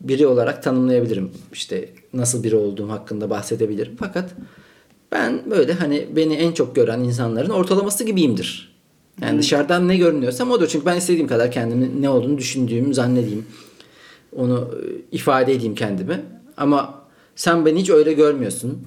biri 0.00 0.26
olarak 0.26 0.62
tanımlayabilirim. 0.62 1.30
İşte 1.52 1.88
nasıl 2.12 2.44
biri 2.44 2.56
olduğum 2.56 2.88
hakkında 2.88 3.30
bahsedebilirim. 3.30 3.96
Fakat 3.98 4.30
ben 5.12 5.50
böyle 5.50 5.72
hani 5.72 6.06
beni 6.16 6.34
en 6.34 6.52
çok 6.52 6.76
gören 6.76 7.00
insanların 7.00 7.50
ortalaması 7.50 8.04
gibiyimdir. 8.04 8.78
Yani 9.22 9.38
dışarıdan 9.38 9.88
ne 9.88 9.96
görünüyorsam 9.96 10.50
odur. 10.50 10.66
Çünkü 10.68 10.86
ben 10.86 10.96
istediğim 10.96 11.26
kadar 11.26 11.50
kendimin 11.52 12.02
ne 12.02 12.08
olduğunu 12.08 12.38
düşündüğüm, 12.38 12.94
zannedeyim. 12.94 13.46
Onu 14.36 14.70
e, 14.82 15.16
ifade 15.16 15.52
edeyim 15.52 15.74
kendime. 15.74 16.20
Ama 16.56 17.02
sen 17.36 17.66
beni 17.66 17.80
hiç 17.80 17.90
öyle 17.90 18.12
görmüyorsun. 18.12 18.78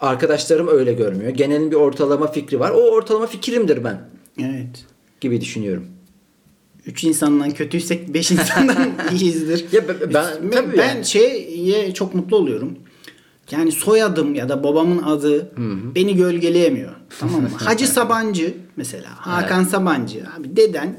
Arkadaşlarım 0.00 0.68
öyle 0.68 0.92
görmüyor. 0.92 1.30
Genelin 1.30 1.70
bir 1.70 1.76
ortalama 1.76 2.32
fikri 2.32 2.60
var. 2.60 2.70
O 2.70 2.80
ortalama 2.90 3.26
fikrimdir 3.26 3.84
ben 3.84 4.00
Evet. 4.38 4.84
gibi 5.20 5.40
düşünüyorum. 5.40 5.86
Üç 6.86 7.04
insandan 7.04 7.50
kötüysek 7.50 8.14
beş 8.14 8.30
insandan 8.30 8.92
iyiyizdir. 9.12 9.72
Ya 9.72 9.88
ben, 9.88 9.96
ben, 10.00 10.24
ben, 10.42 10.50
tabii 10.50 10.78
ben 10.78 10.94
yani. 10.94 11.04
şeye 11.06 11.94
çok 11.94 12.14
mutlu 12.14 12.36
oluyorum. 12.36 12.78
Yani 13.50 13.72
soyadım 13.72 14.34
ya 14.34 14.48
da 14.48 14.64
babamın 14.64 15.02
adı 15.02 15.50
beni 15.94 16.16
gölgeleyemiyor. 16.16 16.92
Tamam 17.20 17.42
mı? 17.42 17.48
Hacı 17.56 17.88
Sabancı 17.88 18.54
mesela. 18.76 19.08
Hakan 19.16 19.64
Sabancı. 19.64 20.22
Abi 20.38 20.56
deden 20.56 20.96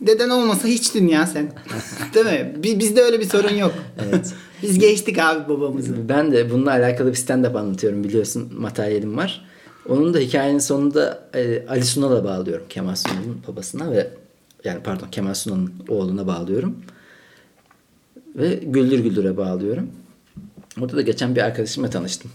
deden 0.00 0.28
olmasa 0.30 0.68
hiçtin 0.68 1.08
ya 1.08 1.26
sen. 1.26 1.52
Değil 2.14 2.26
mi? 2.26 2.54
Bi- 2.64 2.78
Bizde 2.80 3.02
öyle 3.02 3.20
bir 3.20 3.24
sorun 3.28 3.54
yok. 3.54 3.72
Evet. 3.98 4.34
Biz 4.62 4.78
geçtik 4.78 5.18
abi 5.18 5.48
babamızı. 5.48 6.08
Ben 6.08 6.32
de 6.32 6.50
bununla 6.50 6.70
alakalı 6.70 7.10
bir 7.10 7.16
stand-up 7.16 7.58
anlatıyorum 7.58 8.04
biliyorsun. 8.04 8.52
Materyalim 8.58 9.16
var. 9.16 9.44
Onun 9.88 10.14
da 10.14 10.18
hikayenin 10.18 10.58
sonunda 10.58 11.28
e, 11.34 11.66
Ali 11.68 11.84
Sunal'a 11.84 12.24
bağlıyorum. 12.24 12.66
Kemal 12.68 12.94
Sunal'ın 12.94 13.36
babasına 13.48 13.90
ve 13.90 14.10
yani 14.64 14.80
pardon 14.84 15.06
Kemal 15.12 15.34
Sunal'ın 15.34 15.72
oğluna 15.88 16.26
bağlıyorum. 16.26 16.76
Ve 18.36 18.54
Güldür 18.54 18.98
Güldür'e 18.98 19.36
bağlıyorum. 19.36 19.90
Orada 20.80 20.96
da 20.96 21.02
geçen 21.02 21.36
bir 21.36 21.40
arkadaşımla 21.40 21.90
tanıştım. 21.90 22.30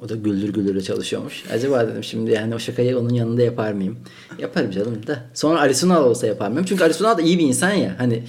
O 0.00 0.08
da 0.08 0.14
Güldür 0.14 0.52
Güldür'e 0.54 0.80
çalışıyormuş. 0.80 1.44
Acaba 1.52 1.88
dedim 1.88 2.04
şimdi 2.04 2.30
yani 2.30 2.54
o 2.54 2.58
şakayı 2.58 2.98
onun 2.98 3.10
yanında 3.14 3.42
yapar 3.42 3.72
mıyım? 3.72 3.98
Yaparım 4.38 4.70
canım 4.70 5.06
da. 5.06 5.24
Sonra 5.34 5.60
Ali 5.60 5.74
Sunal 5.74 6.04
olsa 6.04 6.26
yapar 6.26 6.48
mıyım? 6.48 6.64
Çünkü 6.68 6.84
Ali 6.84 6.94
Sunal 6.94 7.18
da 7.18 7.22
iyi 7.22 7.38
bir 7.38 7.44
insan 7.44 7.72
ya. 7.72 7.94
Hani 7.98 8.22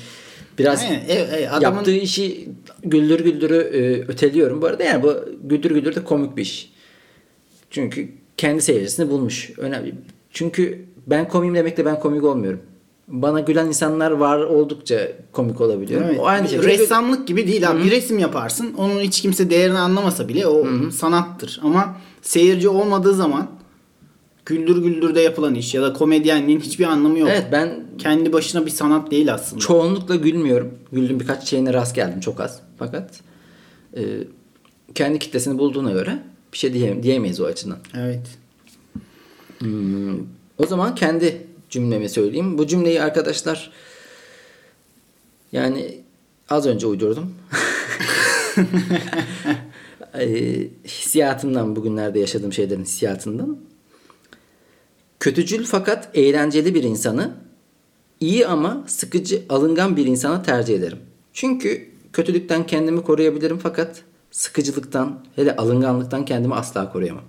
biraz 0.59 0.81
Aynen, 0.81 0.99
e, 1.07 1.13
e, 1.13 1.47
adamın- 1.49 1.75
yaptığı 1.77 1.91
işi 1.95 2.49
Güldür 2.83 3.19
Güldür'ü 3.19 3.55
e, 3.55 4.01
öteliyorum. 4.11 4.61
Bu 4.61 4.65
arada 4.65 4.83
yani 4.83 5.03
bu 5.03 5.15
Güldür 5.43 5.71
Güldür 5.71 5.95
de 5.95 6.03
komik 6.03 6.37
bir 6.37 6.41
iş. 6.41 6.71
Çünkü 7.69 8.09
kendi 8.37 8.61
seyircisini 8.61 9.09
bulmuş. 9.09 9.51
Önemli. 9.57 9.95
Çünkü 10.31 10.85
ben 11.07 11.27
komiyim 11.27 11.55
demekle 11.55 11.85
ben 11.85 11.99
komik 11.99 12.23
olmuyorum. 12.23 12.59
Bana 13.07 13.39
gülen 13.39 13.67
insanlar 13.67 14.11
var 14.11 14.39
oldukça 14.39 15.11
komik 15.31 15.61
olabiliyorum. 15.61 16.07
Evet. 16.09 16.19
O 16.19 16.25
aynı 16.27 16.47
şekilde 16.47 16.67
Ressamlık 16.67 17.27
gibi 17.27 17.47
değil 17.47 17.69
abi. 17.71 17.83
Bir 17.83 17.91
resim 17.91 18.19
yaparsın. 18.19 18.73
Onun 18.77 18.99
hiç 18.99 19.21
kimse 19.21 19.49
değerini 19.49 19.77
anlamasa 19.79 20.27
bile 20.27 20.47
o 20.47 20.67
sanattır. 20.91 21.59
Ama 21.63 21.97
seyirci 22.21 22.69
olmadığı 22.69 23.13
zaman 23.13 23.47
güldür 24.45 24.83
güldürde 24.83 25.21
yapılan 25.21 25.55
iş 25.55 25.73
ya 25.73 25.81
da 25.81 25.93
komedyenliğin 25.93 26.59
hiçbir 26.59 26.85
anlamı 26.85 27.19
yok. 27.19 27.29
Evet 27.31 27.47
ben 27.51 27.85
Kendi 27.97 28.33
başına 28.33 28.65
bir 28.65 28.71
sanat 28.71 29.11
değil 29.11 29.33
aslında. 29.33 29.59
çoğunlukla 29.61 30.15
gülmüyorum. 30.15 30.73
Güldüğüm 30.91 31.19
birkaç 31.19 31.47
şeyine 31.47 31.73
rast 31.73 31.95
geldim 31.95 32.19
çok 32.19 32.39
az. 32.39 32.59
Fakat 32.79 33.19
e, 33.97 34.03
kendi 34.95 35.19
kitlesini 35.19 35.57
bulduğuna 35.57 35.91
göre 35.91 36.19
bir 36.53 36.57
şey 36.57 36.73
diye, 36.73 37.03
diyemeyiz 37.03 37.41
o 37.41 37.45
açıdan. 37.45 37.77
Evet. 37.97 38.27
Hmm, 39.59 40.17
o 40.57 40.65
zaman 40.67 40.95
kendi 40.95 41.44
cümlemi 41.75 42.09
söyleyeyim. 42.09 42.57
Bu 42.57 42.67
cümleyi 42.67 43.01
arkadaşlar 43.01 43.71
yani 45.51 46.01
az 46.49 46.65
önce 46.65 46.87
uydurdum. 46.87 47.35
Eee, 50.19 50.69
hissiyatımdan 50.85 51.75
bugünlerde 51.75 52.19
yaşadığım 52.19 52.53
şeylerin 52.53 52.81
hissiyatından. 52.81 53.57
Kötücül 55.19 55.65
fakat 55.65 56.09
eğlenceli 56.17 56.75
bir 56.75 56.83
insanı 56.83 57.35
iyi 58.19 58.47
ama 58.47 58.83
sıkıcı 58.87 59.43
alıngan 59.49 59.97
bir 59.97 60.05
insana 60.05 60.43
tercih 60.43 60.75
ederim. 60.75 60.99
Çünkü 61.33 61.91
kötülükten 62.13 62.67
kendimi 62.67 63.03
koruyabilirim 63.03 63.57
fakat 63.57 64.03
sıkıcılıktan 64.31 65.25
hele 65.35 65.55
alınganlıktan 65.55 66.25
kendimi 66.25 66.55
asla 66.55 66.91
koruyamam. 66.91 67.23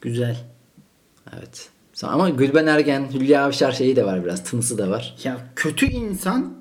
Güzel. 0.00 0.36
Evet. 1.38 1.72
Ama 2.08 2.28
Gülben 2.28 2.66
Ergen, 2.66 3.08
Hülya 3.14 3.44
Avşar 3.44 3.72
şeyi 3.72 3.96
de 3.96 4.04
var 4.04 4.24
biraz. 4.24 4.44
Tınısı 4.44 4.78
da 4.78 4.90
var. 4.90 5.14
Ya 5.24 5.36
kötü 5.56 5.86
insan 5.86 6.52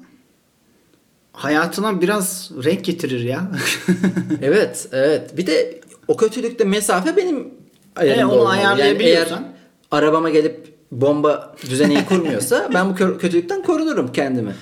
hayatına 1.33 2.01
biraz 2.01 2.51
renk 2.63 2.85
getirir 2.85 3.19
ya. 3.23 3.51
evet, 4.41 4.87
evet. 4.91 5.37
Bir 5.37 5.47
de 5.47 5.81
o 6.07 6.17
kötülükte 6.17 6.63
mesafe 6.63 7.17
benim 7.17 7.47
ayarımda 7.95 8.21
E, 8.21 8.25
onu 8.25 8.33
olmalı. 8.41 8.49
ayarlayabiliyorsan. 8.53 9.35
Yani 9.35 9.45
eğer 9.91 9.97
arabama 9.99 10.29
gelip 10.29 10.73
bomba 10.91 11.55
düzeneyi 11.69 12.05
kurmuyorsa 12.05 12.69
ben 12.73 12.89
bu 12.89 12.93
kö- 12.93 13.17
kötülükten 13.17 13.63
korunurum 13.63 14.11
kendimi. 14.13 14.55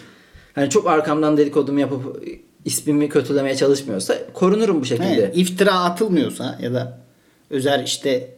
Hani 0.56 0.70
çok 0.70 0.88
arkamdan 0.88 1.38
dedikodumu 1.38 1.80
yapıp 1.80 2.24
ismimi 2.65 3.10
kötülemeye 3.10 3.56
çalışmıyorsa 3.56 4.15
korunurum 4.34 4.82
bu 4.82 4.86
şekilde. 4.86 5.08
Evet, 5.13 5.38
iftira 5.38 5.74
atılmıyorsa 5.80 6.58
ya 6.62 6.74
da 6.74 7.00
özel 7.50 7.84
işte 7.84 8.34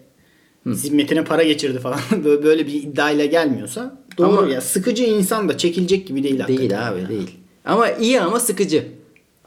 zimmetine 0.67 1.24
para 1.24 1.43
geçirdi 1.43 1.80
falan 1.80 2.00
böyle 2.24 2.67
bir 2.67 2.74
iddiayla 2.74 3.26
gelmiyorsa 3.26 3.97
doğru 4.17 4.38
Ama- 4.38 4.47
ya 4.54 4.62
sıkıcı 4.62 5.04
insan 5.04 5.50
da 5.50 5.58
çekilecek 5.58 6.08
gibi 6.08 6.24
değil. 6.24 6.47
Değil 6.47 6.88
abi 6.88 7.08
değil. 7.10 7.32
Ama 7.65 7.89
iyi 7.89 8.21
ama 8.21 8.39
sıkıcı. 8.39 8.88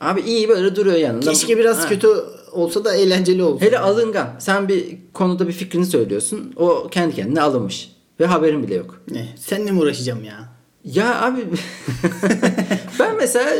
Abi 0.00 0.20
iyi 0.20 0.48
böyle 0.48 0.76
duruyor 0.76 0.96
yanında. 0.96 1.30
Keşke 1.30 1.58
biraz 1.58 1.84
Ha. 1.84 1.88
kötü 1.88 2.08
olsa 2.52 2.84
da 2.84 2.94
eğlenceli 2.94 3.42
olsun. 3.42 3.66
Hele 3.66 3.78
alıngan. 3.78 4.28
Sen 4.38 4.68
bir 4.68 4.96
konuda 5.12 5.48
bir 5.48 5.52
fikrini 5.52 5.86
söylüyorsun. 5.86 6.52
O 6.56 6.88
kendi 6.90 7.14
kendine 7.14 7.40
alınmış. 7.42 7.92
Ve 8.20 8.26
haberin 8.26 8.62
bile 8.62 8.74
yok. 8.74 9.00
Ne? 9.10 9.28
Seninle 9.38 9.70
mi 9.70 9.80
uğraşacağım 9.80 10.24
ya? 10.24 10.48
Ya 10.84 11.22
abi 11.22 11.40
ben 12.98 13.16
mesela 13.16 13.50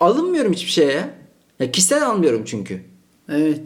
alınmıyorum 0.00 0.52
hiçbir 0.52 0.70
şeye. 0.70 1.04
Ya 1.60 1.70
kişisel 1.72 2.06
almıyorum 2.06 2.42
çünkü. 2.46 2.80
Evet. 3.28 3.60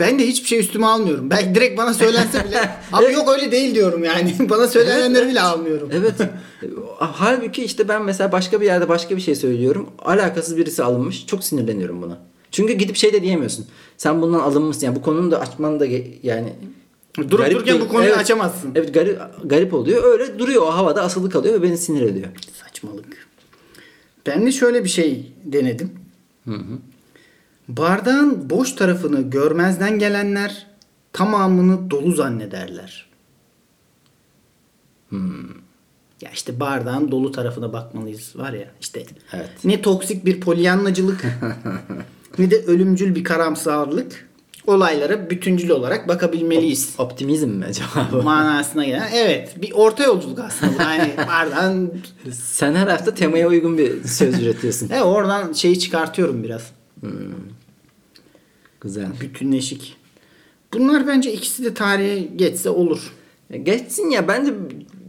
Ben 0.00 0.18
de 0.18 0.26
hiçbir 0.26 0.48
şey 0.48 0.58
üstüme 0.58 0.86
almıyorum. 0.86 1.30
Belki 1.30 1.54
direkt 1.54 1.78
bana 1.78 1.94
söylense 1.94 2.44
bile 2.44 2.60
abi 2.92 3.04
Evet. 3.04 3.14
yok 3.14 3.28
öyle 3.28 3.52
değil 3.52 3.74
diyorum 3.74 4.04
yani. 4.04 4.34
bana 4.50 4.68
söylenenleri 4.68 5.22
Evet, 5.22 5.30
bile 5.30 5.40
almıyorum. 5.40 5.90
Evet. 5.92 6.14
Halbuki 6.98 7.64
işte 7.64 7.88
ben 7.88 8.04
mesela 8.04 8.32
başka 8.32 8.60
bir 8.60 8.66
yerde 8.66 8.88
başka 8.88 9.16
bir 9.16 9.20
şey 9.20 9.34
söylüyorum. 9.34 9.88
Alakasız 9.98 10.56
birisi 10.56 10.84
alınmış. 10.84 11.26
Çok 11.26 11.44
sinirleniyorum 11.44 12.02
buna. 12.02 12.18
Çünkü 12.50 12.72
gidip 12.72 12.96
şey 12.96 13.12
de 13.12 13.22
diyemiyorsun. 13.22 13.66
Sen 13.96 14.22
bundan 14.22 14.38
alınmışsın. 14.38 14.86
Yani 14.86 14.96
bu 14.96 15.02
konunun 15.02 15.30
da 15.30 15.40
açman 15.40 15.80
da 15.80 15.86
yani 16.22 16.52
Durup 17.18 17.38
garip 17.38 17.54
dururken 17.54 17.80
bu 17.80 17.88
konuyu 17.88 18.08
Evet. 18.08 18.18
açamazsın. 18.18 18.72
Evet 18.74 18.94
garip, 18.94 19.20
garip 19.44 19.74
oluyor. 19.74 20.04
Öyle 20.04 20.38
duruyor 20.38 20.62
o 20.62 20.74
havada 20.74 21.02
asılı 21.02 21.30
kalıyor 21.30 21.54
ve 21.54 21.62
beni 21.62 21.78
sinir 21.78 22.02
ediyor. 22.02 22.28
Saçmalık. 22.64 23.28
Ben 24.26 24.46
de 24.46 24.52
şöyle 24.52 24.84
bir 24.84 24.88
şey 24.88 25.32
denedim. 25.44 25.90
Bardağın 27.68 28.50
boş 28.50 28.72
tarafını 28.72 29.30
görmezden 29.30 29.98
gelenler 29.98 30.66
tamamını 31.12 31.90
dolu 31.90 32.12
zannederler. 32.12 33.08
Ya 36.20 36.30
işte 36.34 36.60
bardağın 36.60 37.10
dolu 37.10 37.32
tarafına 37.32 37.72
bakmalıyız 37.72 38.36
var 38.36 38.52
ya 38.52 38.70
işte. 38.80 39.04
Evet. 39.32 39.50
Ne 39.64 39.82
toksik 39.82 40.24
bir 40.24 40.40
polyanlacılık 40.40 41.24
ne 42.38 42.50
de 42.50 42.64
ölümcül 42.64 43.14
bir 43.14 43.24
karamsarlık. 43.24 44.28
Olaylara 44.66 45.30
bütüncül 45.30 45.70
olarak 45.70 46.08
bakabilmeliyiz. 46.08 46.94
Optimizm 46.98 47.48
mi 47.48 47.64
acaba 47.64 48.08
bu? 48.12 48.22
manasına 48.22 48.84
gelen. 48.84 49.08
Evet. 49.14 49.62
Bir 49.62 49.72
orta 49.72 50.04
yolculuk 50.04 50.38
aslında. 50.38 50.82
Yani 50.82 51.12
bardağın 51.28 51.94
Sen 52.32 52.74
her 52.74 52.86
hafta 52.86 53.14
temaya 53.14 53.48
uygun 53.48 53.78
bir 53.78 54.04
söz 54.04 54.42
üretiyorsun. 54.42 54.90
E 54.92 55.02
oradan 55.02 55.52
şeyi 55.52 55.78
çıkartıyorum 55.78 56.42
biraz. 56.42 56.62
Güzel. 58.80 59.06
Bütünleşik. 59.20 59.96
Bunlar 60.72 61.06
bence 61.06 61.32
ikisi 61.32 61.64
de 61.64 61.74
tarihe 61.74 62.18
geçse 62.36 62.70
olur. 62.70 63.12
Geçsin 63.62 64.10
ya 64.10 64.28
bence 64.28 64.52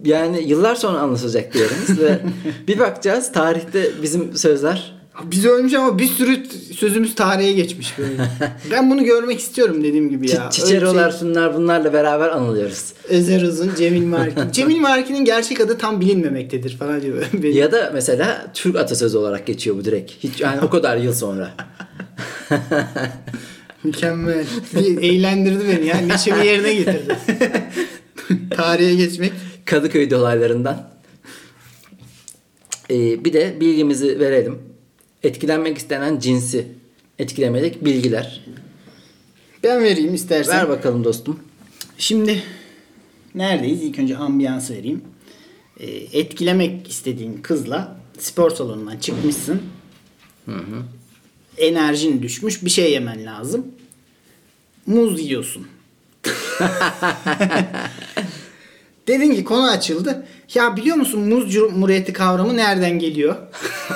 yani 0.06 0.44
yıllar 0.48 0.76
sonra 0.76 1.00
anlaşılacak 1.00 1.54
diyoruz 1.54 2.00
ve 2.00 2.20
bir 2.68 2.80
bakacağız 2.80 3.32
tarihte 3.32 3.92
bizim 4.04 4.38
sözler 4.38 5.00
Biz 5.24 5.46
ölmüş 5.46 5.74
ama 5.74 6.00
bir 6.00 6.08
sürü 6.08 6.46
sözümüz 6.76 7.16
tarihe 7.16 7.52
geçmiş 7.52 7.98
böyle. 8.00 8.14
ben 8.72 8.92
bunu 8.92 9.04
görmek 9.04 9.40
istiyorum 9.40 9.84
dediğim 9.84 10.10
gibi 10.10 10.30
ya. 10.30 10.36
Çi- 10.36 10.52
Çiçerolar 10.52 11.12
şey- 11.12 11.20
şunlar 11.20 11.56
bunlarla 11.56 11.94
beraber 11.94 12.30
anılıyoruz. 12.30 12.94
Özer 13.10 13.42
Uzun, 13.42 13.72
Cemil 13.78 14.06
Markin. 14.06 14.44
Cemil 14.52 14.80
Markin'in 14.80 15.26
gerçek 15.26 15.62
adı 15.62 15.78
tam 15.78 16.02
bilinmemektedir 16.02 16.78
falan 16.78 17.02
diyor. 17.02 17.24
Benim- 17.34 17.58
Ya 17.58 17.72
da 17.72 17.92
mesela 17.94 18.52
Türk 18.54 18.76
atasözü 18.76 19.18
olarak 19.18 19.48
geçiyor 19.48 19.76
bu 19.78 19.86
direkt. 19.86 20.12
Hiç 20.24 20.42
yani 20.42 20.62
o 20.62 20.70
kadar 20.70 20.98
yıl 20.98 21.14
sonra. 21.14 21.52
Mükemmel. 23.84 24.46
Bir 24.76 24.98
eğlendirdi 25.04 25.68
beni 25.68 25.88
ya. 25.88 25.98
Neşemi 25.98 26.48
yerine 26.48 26.74
getirdi. 26.74 27.18
tarihe 28.52 28.96
geçmek. 28.96 29.32
Kadıköy 29.66 30.10
dolaylarından. 30.10 30.90
Ee, 32.92 33.26
bir 33.26 33.34
de 33.34 33.58
bilgimizi 33.60 34.20
verelim. 34.20 34.60
Etkilenmek 35.24 35.78
istenen 35.78 36.20
cinsi 36.20 36.68
etkilemedik 37.20 37.86
bilgiler. 37.86 38.46
Ben 39.64 39.84
vereyim 39.84 40.16
istersen. 40.16 40.58
Ver 40.58 40.70
bakalım 40.70 41.04
dostum. 41.04 41.40
Şimdi 41.98 42.44
neredeyiz? 43.36 43.84
İlk 43.84 44.00
önce 44.00 44.18
ambiyansı 44.18 44.74
vereyim. 44.74 45.02
Ee, 45.80 45.88
etkilemek 46.20 46.88
istediğin 46.88 47.42
kızla 47.42 48.00
spor 48.18 48.52
salonundan 48.52 48.98
çıkmışsın. 48.98 49.62
Enerjin 51.60 52.22
düşmüş. 52.22 52.66
Bir 52.66 52.70
şey 52.70 52.92
yemen 52.92 53.26
lazım. 53.26 53.66
Muz 54.86 55.22
yiyorsun. 55.22 55.68
Dedin 59.08 59.36
ki 59.36 59.44
konu 59.44 59.70
açıldı. 59.70 60.28
Ya 60.54 60.76
biliyor 60.76 60.98
musun 60.98 61.22
muz 61.22 61.54
cumhuriyeti 61.54 62.14
kavramı 62.14 62.58
nereden 62.58 63.00
geliyor? 63.00 63.36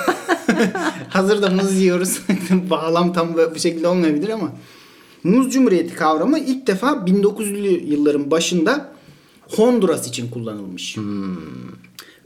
Hazır 1.08 1.42
da 1.42 1.50
muz 1.50 1.76
yiyoruz. 1.76 2.20
Bağlam 2.70 3.12
tam 3.12 3.34
bu 3.54 3.58
şekilde 3.58 3.88
olmayabilir 3.88 4.28
ama. 4.28 4.52
Muz 5.24 5.52
cumhuriyeti 5.52 5.94
kavramı 5.94 6.38
ilk 6.38 6.66
defa 6.66 6.86
1900'lü 6.86 7.84
yılların 7.86 8.30
başında 8.30 8.94
Honduras 9.56 10.08
için 10.08 10.30
kullanılmış. 10.30 10.96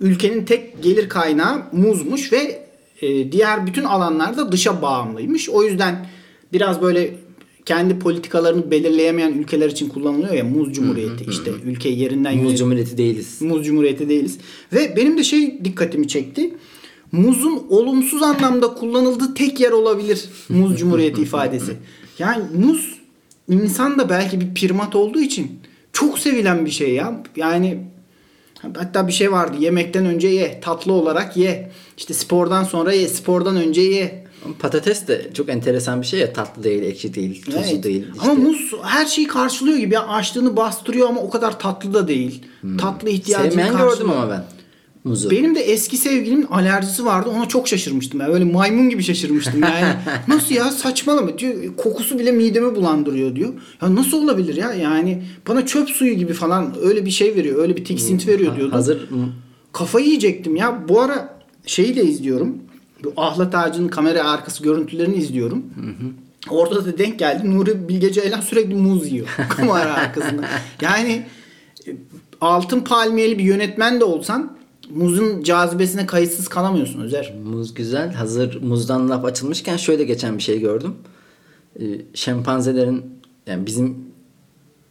Ülkenin 0.01 0.45
tek 0.45 0.83
gelir 0.83 1.09
kaynağı 1.09 1.63
muzmuş 1.73 2.33
ve 2.33 2.68
e, 3.03 3.33
diğer 3.33 3.67
bütün 3.67 3.85
alanlarda 3.85 4.53
dışa 4.53 4.83
bağımlıymış. 4.83 5.49
O 5.49 5.63
yüzden 5.65 6.07
biraz 6.53 6.83
böyle 6.83 7.15
kendi 7.65 7.99
politikalarını 7.99 8.71
belirleyemeyen 8.71 9.33
ülkeler 9.33 9.71
için 9.71 9.89
kullanılıyor 9.89 10.33
ya 10.35 10.45
muz 10.45 10.73
cumhuriyeti 10.73 11.25
işte 11.31 11.51
ülkeyi 11.65 11.99
yerinden 11.99 12.37
Muz 12.37 12.45
yönet- 12.45 12.59
Cumhuriyeti 12.59 12.99
değiliz. 12.99 13.43
Muz 13.43 13.67
Cumhuriyeti 13.67 14.09
değiliz. 14.09 14.39
Ve 14.73 14.97
benim 14.97 15.19
de 15.19 15.25
şey 15.25 15.65
dikkatimi 15.65 16.09
çekti. 16.09 16.55
Muzun 17.13 17.63
olumsuz 17.69 18.23
anlamda 18.23 18.75
kullanıldığı 18.75 19.35
tek 19.35 19.61
yer 19.61 19.71
olabilir 19.71 20.25
Muz 20.49 20.79
Cumhuriyeti 20.79 21.23
ifadesi. 21.29 21.77
Yani 22.19 22.45
muz 22.67 22.95
insan 23.49 23.99
da 23.99 24.09
belki 24.11 24.41
bir 24.41 24.55
primat 24.55 24.97
olduğu 24.97 25.21
için 25.21 25.51
çok 25.93 26.19
sevilen 26.19 26.67
bir 26.67 26.71
şey 26.71 26.95
ya. 26.95 27.23
Yani 27.37 27.79
hatta 28.63 29.07
bir 29.09 29.13
şey 29.13 29.33
vardı. 29.33 29.57
Yemekten 29.61 30.07
önce 30.07 30.29
ye, 30.29 30.61
tatlı 30.61 30.93
olarak 30.93 31.37
ye. 31.37 31.71
İşte 31.97 32.15
spordan 32.15 32.65
sonra 32.65 32.93
ye, 32.93 33.09
spordan 33.09 33.57
önce 33.57 33.81
ye. 33.81 34.25
Patates 34.59 35.07
de 35.09 35.31
çok 35.35 35.49
enteresan 35.49 36.01
bir 36.03 36.07
şey 36.07 36.21
ya. 36.21 36.33
Tatlı 36.33 36.65
değil, 36.65 36.83
ekşi 36.83 37.15
değil, 37.15 37.43
tuzlu 37.45 37.61
Evet. 37.61 37.83
değil. 37.85 38.07
Ama 38.23 38.33
İşte 38.33 38.45
muz 38.45 38.73
her 38.83 39.07
şeyi 39.07 39.27
karşılıyor 39.27 39.77
gibi. 39.79 39.95
Ya 39.95 40.07
açlığını 40.09 40.57
bastırıyor 40.57 41.09
ama 41.09 41.21
o 41.21 41.31
kadar 41.31 41.59
tatlı 41.59 41.95
da 41.95 42.09
değil. 42.09 42.43
Tatlı 42.81 43.09
ihtiyacını 43.09 43.51
Sevmeyen 43.51 43.73
karşılıyor. 43.73 43.97
gördüm 43.99 44.11
ama 44.11 44.31
ben 44.31 44.45
muzu. 45.09 45.31
Benim 45.31 45.55
de 45.55 45.61
eski 45.61 45.97
sevgilimin 45.97 46.47
alerjisi 46.51 47.05
vardı. 47.05 47.31
Ona 47.37 47.49
çok 47.49 47.69
şaşırmıştım. 47.69 48.21
Yani 48.21 48.33
böyle 48.33 48.45
maymun 48.45 48.89
gibi 48.89 49.03
şaşırmıştım. 49.03 49.63
Yani 49.63 49.95
nasıl 50.29 50.55
ya 50.55 50.65
saçmalama 50.65 51.39
diyor. 51.39 51.55
Kokusu 51.77 52.19
bile 52.19 52.33
midemi 52.33 52.77
bulandırıyor 52.77 53.37
diyor. 53.37 53.53
Ya 53.83 53.95
nasıl 53.95 54.25
olabilir 54.25 54.57
ya? 54.57 54.73
Yani 54.73 55.23
bana 55.49 55.67
çöp 55.67 55.91
suyu 55.91 56.15
gibi 56.15 56.33
falan 56.33 56.75
öyle 56.83 57.05
bir 57.05 57.11
şey 57.11 57.35
veriyor. 57.35 57.63
Öyle 57.63 57.77
bir 57.77 57.85
tiksinti 57.85 58.29
veriyor 58.29 58.57
diyordu. 58.57 58.75
Hazır 58.75 59.09
Kafayı 59.73 60.07
yiyecektim 60.07 60.57
ya. 60.57 60.89
Bu 60.89 61.01
ara 61.01 61.39
şeyi 61.67 61.97
de 61.97 62.05
izliyorum. 62.05 62.59
Bu 63.05 63.13
ahlat 63.17 63.55
ağacının 63.55 63.89
kamera 63.89 64.31
arkası 64.31 64.63
görüntülerini 64.63 65.17
izliyorum. 65.17 65.65
Orada 66.51 66.85
da 66.85 66.99
denk 66.99 67.19
geldi. 67.19 67.51
Nuri 67.51 67.89
Bilge 67.89 68.13
Ceylan 68.13 68.41
sürekli 68.41 68.75
muz 68.75 69.13
yiyor. 69.13 69.27
kamera 69.49 69.95
arkasında. 69.95 70.43
Yani 70.81 71.27
e, 71.87 71.91
altın 72.41 72.81
palmiyeli 72.81 73.39
bir 73.39 73.45
yönetmen 73.45 74.01
de 74.01 74.05
olsan 74.05 74.58
muzun 74.91 75.43
cazibesine 75.43 76.07
kayıtsız 76.07 76.49
kalamıyorsun 76.49 77.01
Özer. 77.01 77.35
Muz 77.45 77.75
güzel. 77.75 78.13
Hazır 78.13 78.63
muzdan 78.63 79.11
laf 79.11 79.25
açılmışken 79.25 79.77
şöyle 79.77 80.05
geçen 80.05 80.39
bir 80.39 80.43
şey 80.43 80.61
gördüm. 80.61 80.95
Ee, 81.81 81.85
şempanzelerin 82.15 83.05
yani 83.47 83.67
bizim 83.67 83.97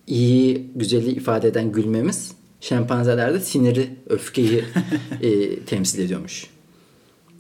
iyi, 0.08 0.72
güzeli 0.76 1.10
ifade 1.10 1.48
eden 1.48 1.72
gülmemiz 1.72 2.38
şempanzelerde 2.62 3.39
siniri, 3.39 3.89
öfkeyi 4.10 4.64
e, 5.22 5.60
temsil 5.60 6.00
ediyormuş. 6.00 6.48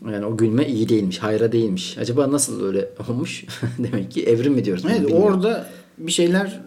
Yani 0.05 0.25
o 0.25 0.37
gülme 0.37 0.67
iyi 0.67 0.89
değilmiş, 0.89 1.19
hayra 1.19 1.51
değilmiş. 1.51 1.97
Acaba 1.97 2.31
nasıl 2.31 2.65
öyle 2.65 2.89
olmuş? 3.09 3.45
Demek 3.77 4.11
ki 4.11 4.23
evrim 4.23 4.53
mi 4.53 4.65
diyoruz? 4.65 4.83
Evet 4.89 5.01
bilmiyorum. 5.01 5.23
orada 5.23 5.69
bir 5.97 6.11
şeyler 6.11 6.61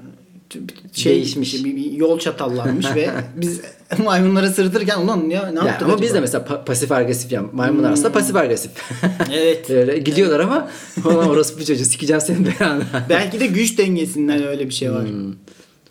şey 0.93 1.13
Değişmiş. 1.15 1.65
Bir, 1.65 1.93
yol 1.93 2.19
çatallanmış 2.19 2.87
ve 2.95 3.11
biz 3.37 3.61
maymunlara 4.05 4.51
sırıtırken 4.51 4.99
ulan 5.01 5.17
ya 5.17 5.27
ne 5.27 5.35
Yani 5.35 5.57
yaptık 5.57 5.83
ama 5.83 5.93
acaba? 5.95 6.03
biz 6.03 6.15
de 6.15 6.21
mesela 6.21 6.45
pa- 6.45 6.65
pasif 6.65 6.93
agresif 6.93 7.33
yani 7.33 7.49
maymunlar 7.53 7.93
aslında 7.93 8.13
pasif 8.13 8.37
agresif. 8.37 8.71
Evet. 9.33 9.71
Böyle 9.71 9.99
gidiyor 9.99 10.41
ama 10.41 10.71
ulan 11.05 11.29
orası 11.29 11.59
bir 11.59 11.65
çocuğu 11.65 11.85
sikeceğim 11.85 12.21
senin 12.21 12.47
belanı. 12.47 12.83
Belki 13.09 13.41
de 13.41 13.47
güç 13.47 13.79
dengesinden 13.79 14.43
öyle 14.47 14.69
bir 14.69 14.75
şey 14.75 14.93
var. 14.93 15.09
Hmm, 15.09 15.35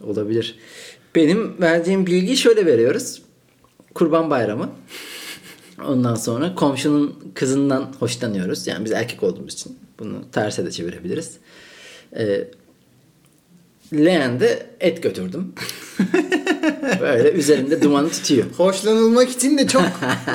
olabilir. 0.03 0.55
Benim 1.15 1.61
verdiğim 1.61 2.05
bilgiyi 2.05 2.37
şöyle 2.37 2.65
veriyoruz. 2.65 3.21
Kurban 3.93 4.29
bayramı. 4.29 4.69
Ondan 5.87 6.15
sonra 6.15 6.55
komşunun 6.55 7.15
kızından 7.33 7.93
hoşlanıyoruz. 7.99 8.67
Yani 8.67 8.85
biz 8.85 8.91
erkek 8.91 9.23
olduğumuz 9.23 9.53
için 9.53 9.77
bunu 9.99 10.31
terse 10.31 10.65
de 10.65 10.71
çevirebiliriz. 10.71 11.31
Ee, 12.17 12.47
leğende 13.93 14.65
et 14.79 15.03
götürdüm. 15.03 15.53
Böyle 17.01 17.31
üzerinde 17.31 17.81
dumanı 17.81 18.09
tutuyor. 18.09 18.45
Hoşlanılmak 18.57 19.29
için 19.29 19.57
de 19.57 19.67
çok 19.67 19.85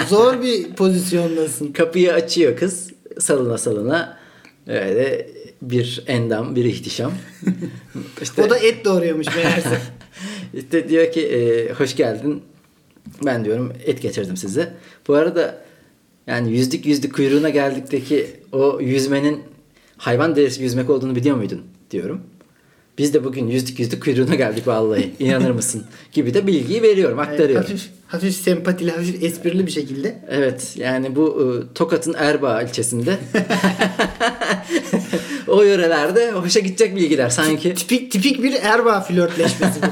zor 0.08 0.42
bir 0.42 0.72
pozisyondasın. 0.72 1.72
Kapıyı 1.72 2.12
açıyor 2.12 2.56
kız 2.56 2.90
salına 3.18 3.58
salına. 3.58 4.18
Öyle 4.66 5.30
bir 5.62 6.04
endam, 6.06 6.56
bir 6.56 6.64
ihtişam. 6.64 7.12
İşte, 8.22 8.42
O 8.42 8.50
da 8.50 8.58
et 8.58 8.84
doğruyormuş 8.84 9.26
meğerse. 9.36 9.78
işte 10.54 10.88
diyor 10.88 11.12
ki 11.12 11.26
e, 11.26 11.72
hoş 11.72 11.96
geldin. 11.96 12.42
Ben 13.24 13.44
diyorum 13.44 13.72
et 13.84 14.02
getirdim 14.02 14.36
size. 14.36 14.72
Bu 15.08 15.14
arada 15.14 15.64
yani 16.26 16.52
yüzlük 16.52 16.86
yüzlük 16.86 17.14
kuyruğuna 17.14 17.48
geldikteki 17.48 18.26
o 18.52 18.80
yüzmenin 18.80 19.42
hayvan 19.96 20.36
derisi 20.36 20.62
yüzmek 20.62 20.90
olduğunu 20.90 21.16
biliyor 21.16 21.36
muydun 21.36 21.62
diyorum. 21.90 22.20
Biz 22.98 23.14
de 23.14 23.24
bugün 23.24 23.46
yüzlük 23.46 23.78
yüzlük 23.78 24.02
kuyruğuna 24.02 24.34
geldik 24.34 24.66
vallahi. 24.66 25.12
İnanır 25.18 25.50
mısın? 25.50 25.84
Gibi 26.12 26.34
de 26.34 26.46
bilgiyi 26.46 26.82
veriyorum, 26.82 27.18
aktarıyorum. 27.18 27.66
hafif, 27.66 27.90
hafif 28.06 28.34
sempatili, 28.34 28.90
hafif 28.90 29.22
esprili 29.22 29.66
bir 29.66 29.70
şekilde. 29.70 30.18
Evet 30.28 30.72
yani 30.76 31.16
bu 31.16 31.42
e, 31.42 31.74
Tokat'ın 31.74 32.14
Erbaa 32.14 32.62
ilçesinde 32.62 33.18
o 35.48 35.62
yörelerde 35.62 36.30
hoşa 36.30 36.60
gidecek 36.60 36.96
bilgiler 36.96 37.28
sanki 37.28 37.74
Tipik 37.74 38.12
tipik 38.12 38.42
bir 38.42 38.52
Erbaa 38.52 39.00
flörtleşmesi 39.00 39.80
bu. 39.82 39.86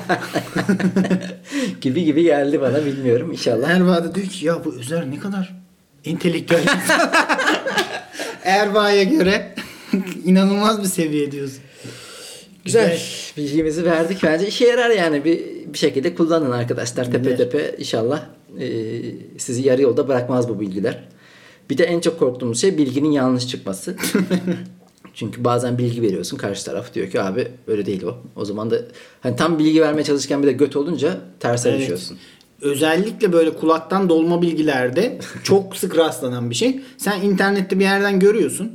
gibi 1.80 2.05
gibi 2.05 2.22
geldi 2.22 2.61
bana 2.61 2.86
bilmiyorum 2.86 3.32
inşallah. 3.32 3.70
Erbaa 3.70 4.05
da 4.05 4.14
diyor 4.14 4.26
ki 4.26 4.46
ya 4.46 4.64
bu 4.64 4.74
Özer 4.74 5.11
ne 5.11 5.18
kadar 5.18 5.55
entelektüel. 6.05 6.64
Erbaa'ya 8.44 9.03
göre 9.03 9.55
inanılmaz 10.24 10.82
bir 10.82 10.88
seviye 10.88 11.32
diyorsun. 11.32 11.59
Güzel. 12.64 13.00
Bilgimizi 13.36 13.84
verdik. 13.84 14.22
Bence 14.22 14.46
işe 14.46 14.66
yarar 14.66 14.90
yani. 14.90 15.24
Bir, 15.24 15.40
bir 15.72 15.78
şekilde 15.78 16.14
kullanın 16.14 16.50
arkadaşlar. 16.50 17.04
Tepe 17.04 17.28
Evet. 17.28 17.38
tepe 17.38 17.74
inşallah 17.78 18.22
e, 18.60 18.66
sizi 19.38 19.62
yarı 19.68 19.82
yolda 19.82 20.08
bırakmaz 20.08 20.48
bu 20.48 20.60
bilgiler. 20.60 21.04
Bir 21.70 21.78
de 21.78 21.84
en 21.84 22.00
çok 22.00 22.18
korktuğumuz 22.18 22.60
şey 22.60 22.78
bilginin 22.78 23.10
yanlış 23.10 23.48
çıkması. 23.48 23.96
Çünkü 25.14 25.44
bazen 25.44 25.78
bilgi 25.78 26.02
veriyorsun. 26.02 26.36
Karşı 26.36 26.64
taraf 26.64 26.94
diyor 26.94 27.10
ki 27.10 27.20
abi 27.20 27.48
öyle 27.66 27.86
değil 27.86 28.02
o. 28.02 28.16
O 28.36 28.44
zaman 28.44 28.70
da 28.70 28.76
hani 29.20 29.36
tam 29.36 29.58
bilgi 29.58 29.82
vermeye 29.82 30.04
çalışırken 30.04 30.42
bir 30.42 30.46
de 30.46 30.52
göt 30.52 30.76
olunca 30.76 31.20
terse 31.40 31.68
Evet. 31.70 31.80
düşüyorsun. 31.80 32.18
Özellikle 32.60 33.32
böyle 33.32 33.54
kulaktan 33.56 34.08
dolma 34.08 34.42
bilgilerde 34.42 35.18
çok 35.42 35.76
sık 35.76 35.96
rastlanan 35.96 36.50
bir 36.50 36.54
şey. 36.54 36.80
Sen 36.98 37.20
internette 37.22 37.78
bir 37.78 37.84
yerden 37.84 38.20
görüyorsun. 38.20 38.72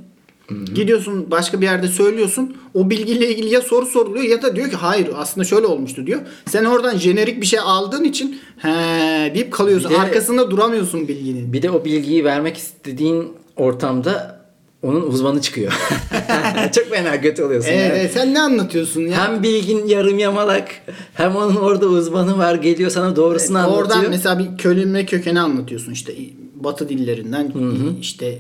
Gidiyorsun 0.74 1.32
başka 1.32 1.62
bir 1.62 1.66
yerde 1.66 1.88
söylüyorsun. 1.88 2.58
O 2.74 2.90
bilgiyle 2.90 3.30
ilgili 3.30 3.54
ya 3.54 3.62
soru 3.62 3.86
soruluyor 3.86 4.26
ya 4.26 4.42
da 4.42 4.56
diyor 4.56 4.70
ki 4.70 4.76
hayır 4.76 5.10
aslında 5.16 5.46
şöyle 5.46 5.66
olmuştu 5.66 6.08
diyor. 6.08 6.22
Sen 6.46 6.66
oradan 6.66 6.98
jenerik 6.98 7.42
bir 7.42 7.46
şey 7.46 7.60
aldığın 7.60 8.04
için 8.04 8.40
he 8.58 9.32
deyip 9.36 9.54
kalıyorsun. 9.54 9.92
Bir 9.92 9.96
de- 9.96 10.00
Arkasında 10.00 10.52
duramıyorsun 10.52 11.08
bilginin. 11.08 11.54
Bir 11.54 11.62
de 11.62 11.72
o 11.72 11.86
bilgiyi 11.86 12.24
vermek 12.26 12.58
istediğin 12.58 13.34
ortamda 13.56 14.38
onun 14.84 15.02
uzmanı 15.02 15.42
çıkıyor. 15.42 15.74
çok 16.76 16.90
fena 16.90 17.16
göt 17.16 17.40
oluyorsun. 17.40 17.70
Evet, 17.72 17.90
yani. 17.90 18.00
evet, 18.00 18.12
sen 18.14 18.34
ne 18.34 18.42
anlatıyorsun 18.42 19.02
ya? 19.02 19.28
Hem 19.28 19.44
bilgin 19.44 19.86
yarım 19.88 20.20
yamalak 20.20 20.68
hem 21.14 21.36
onun 21.36 21.56
orada 21.56 21.86
uzmanı 21.86 22.38
var 22.38 22.56
geliyor 22.56 22.90
sana 22.90 23.16
doğrusunu 23.16 23.58
anlatıyor. 23.58 23.82
Oradan 23.82 24.06
mesela 24.10 24.40
bir 24.40 24.58
kelime 24.58 25.06
kökeni 25.06 25.40
anlatıyorsun 25.40 25.92
işte 25.92 26.14
batı 26.56 26.90
dillerinden 26.90 27.54
işte 28.02 28.40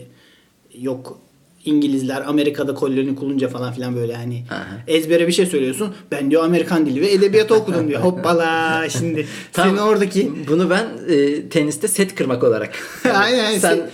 yok 0.79 1.19
İngilizler 1.67 2.23
Amerika'da 2.27 2.73
koloni 2.73 3.15
kurunca 3.15 3.47
falan 3.47 3.73
filan 3.73 3.95
böyle 3.95 4.15
hani 4.15 4.43
Aha. 4.51 4.65
ezbere 4.87 5.27
bir 5.27 5.31
şey 5.31 5.45
söylüyorsun. 5.45 5.93
Ben 6.11 6.31
diyor 6.31 6.43
Amerikan 6.43 6.85
dili 6.85 7.01
ve 7.01 7.11
edebiyatı 7.11 7.55
okudum 7.55 7.87
diyor. 7.87 8.01
Hoppala 8.01 8.89
şimdi 8.89 9.27
Tam 9.53 9.67
senin 9.67 9.77
oradaki 9.77 10.31
bunu 10.47 10.69
ben 10.69 10.85
e, 11.09 11.49
teniste 11.49 11.87
set 11.87 12.15
kırmak 12.15 12.43
olarak. 12.43 12.69
Aynen, 13.13 13.45
aynen. 13.45 13.59
Sen 13.59 13.89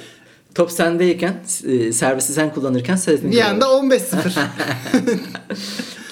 top 0.55 0.71
sendeyken 0.71 1.35
e, 1.67 1.91
servisi 1.91 2.33
sen 2.33 2.53
kullanırken 2.53 2.95
setini 2.95 3.31
bir 3.31 3.41
anda 3.41 3.65
15-0. 3.65 4.45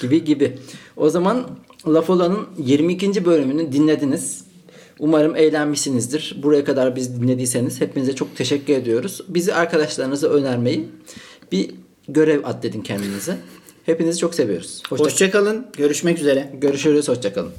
gibi 0.00 0.24
gibi. 0.24 0.58
O 0.96 1.10
zaman 1.10 1.46
Laf 1.86 2.10
Olan'ın 2.10 2.46
22. 2.58 3.24
bölümünü 3.24 3.72
dinlediniz. 3.72 4.44
Umarım 4.98 5.36
eğlenmişsinizdir. 5.36 6.36
Buraya 6.42 6.64
kadar 6.64 6.96
biz 6.96 7.20
dinlediyseniz 7.20 7.80
hepinize 7.80 8.14
çok 8.14 8.36
teşekkür 8.36 8.72
ediyoruz. 8.74 9.20
Bizi 9.28 9.54
arkadaşlarınıza 9.54 10.28
önermeyi 10.28 10.88
bir 11.52 11.70
görev 12.08 12.44
atledin 12.44 12.82
kendinize. 12.82 13.36
Hepinizi 13.86 14.18
çok 14.18 14.34
seviyoruz. 14.34 14.82
Hoşça, 14.88 15.04
Hoşçakalın. 15.04 15.66
Görüşmek 15.76 16.18
üzere. 16.18 16.50
Görüşürüz. 16.60 17.08
Hoşçakalın. 17.08 17.52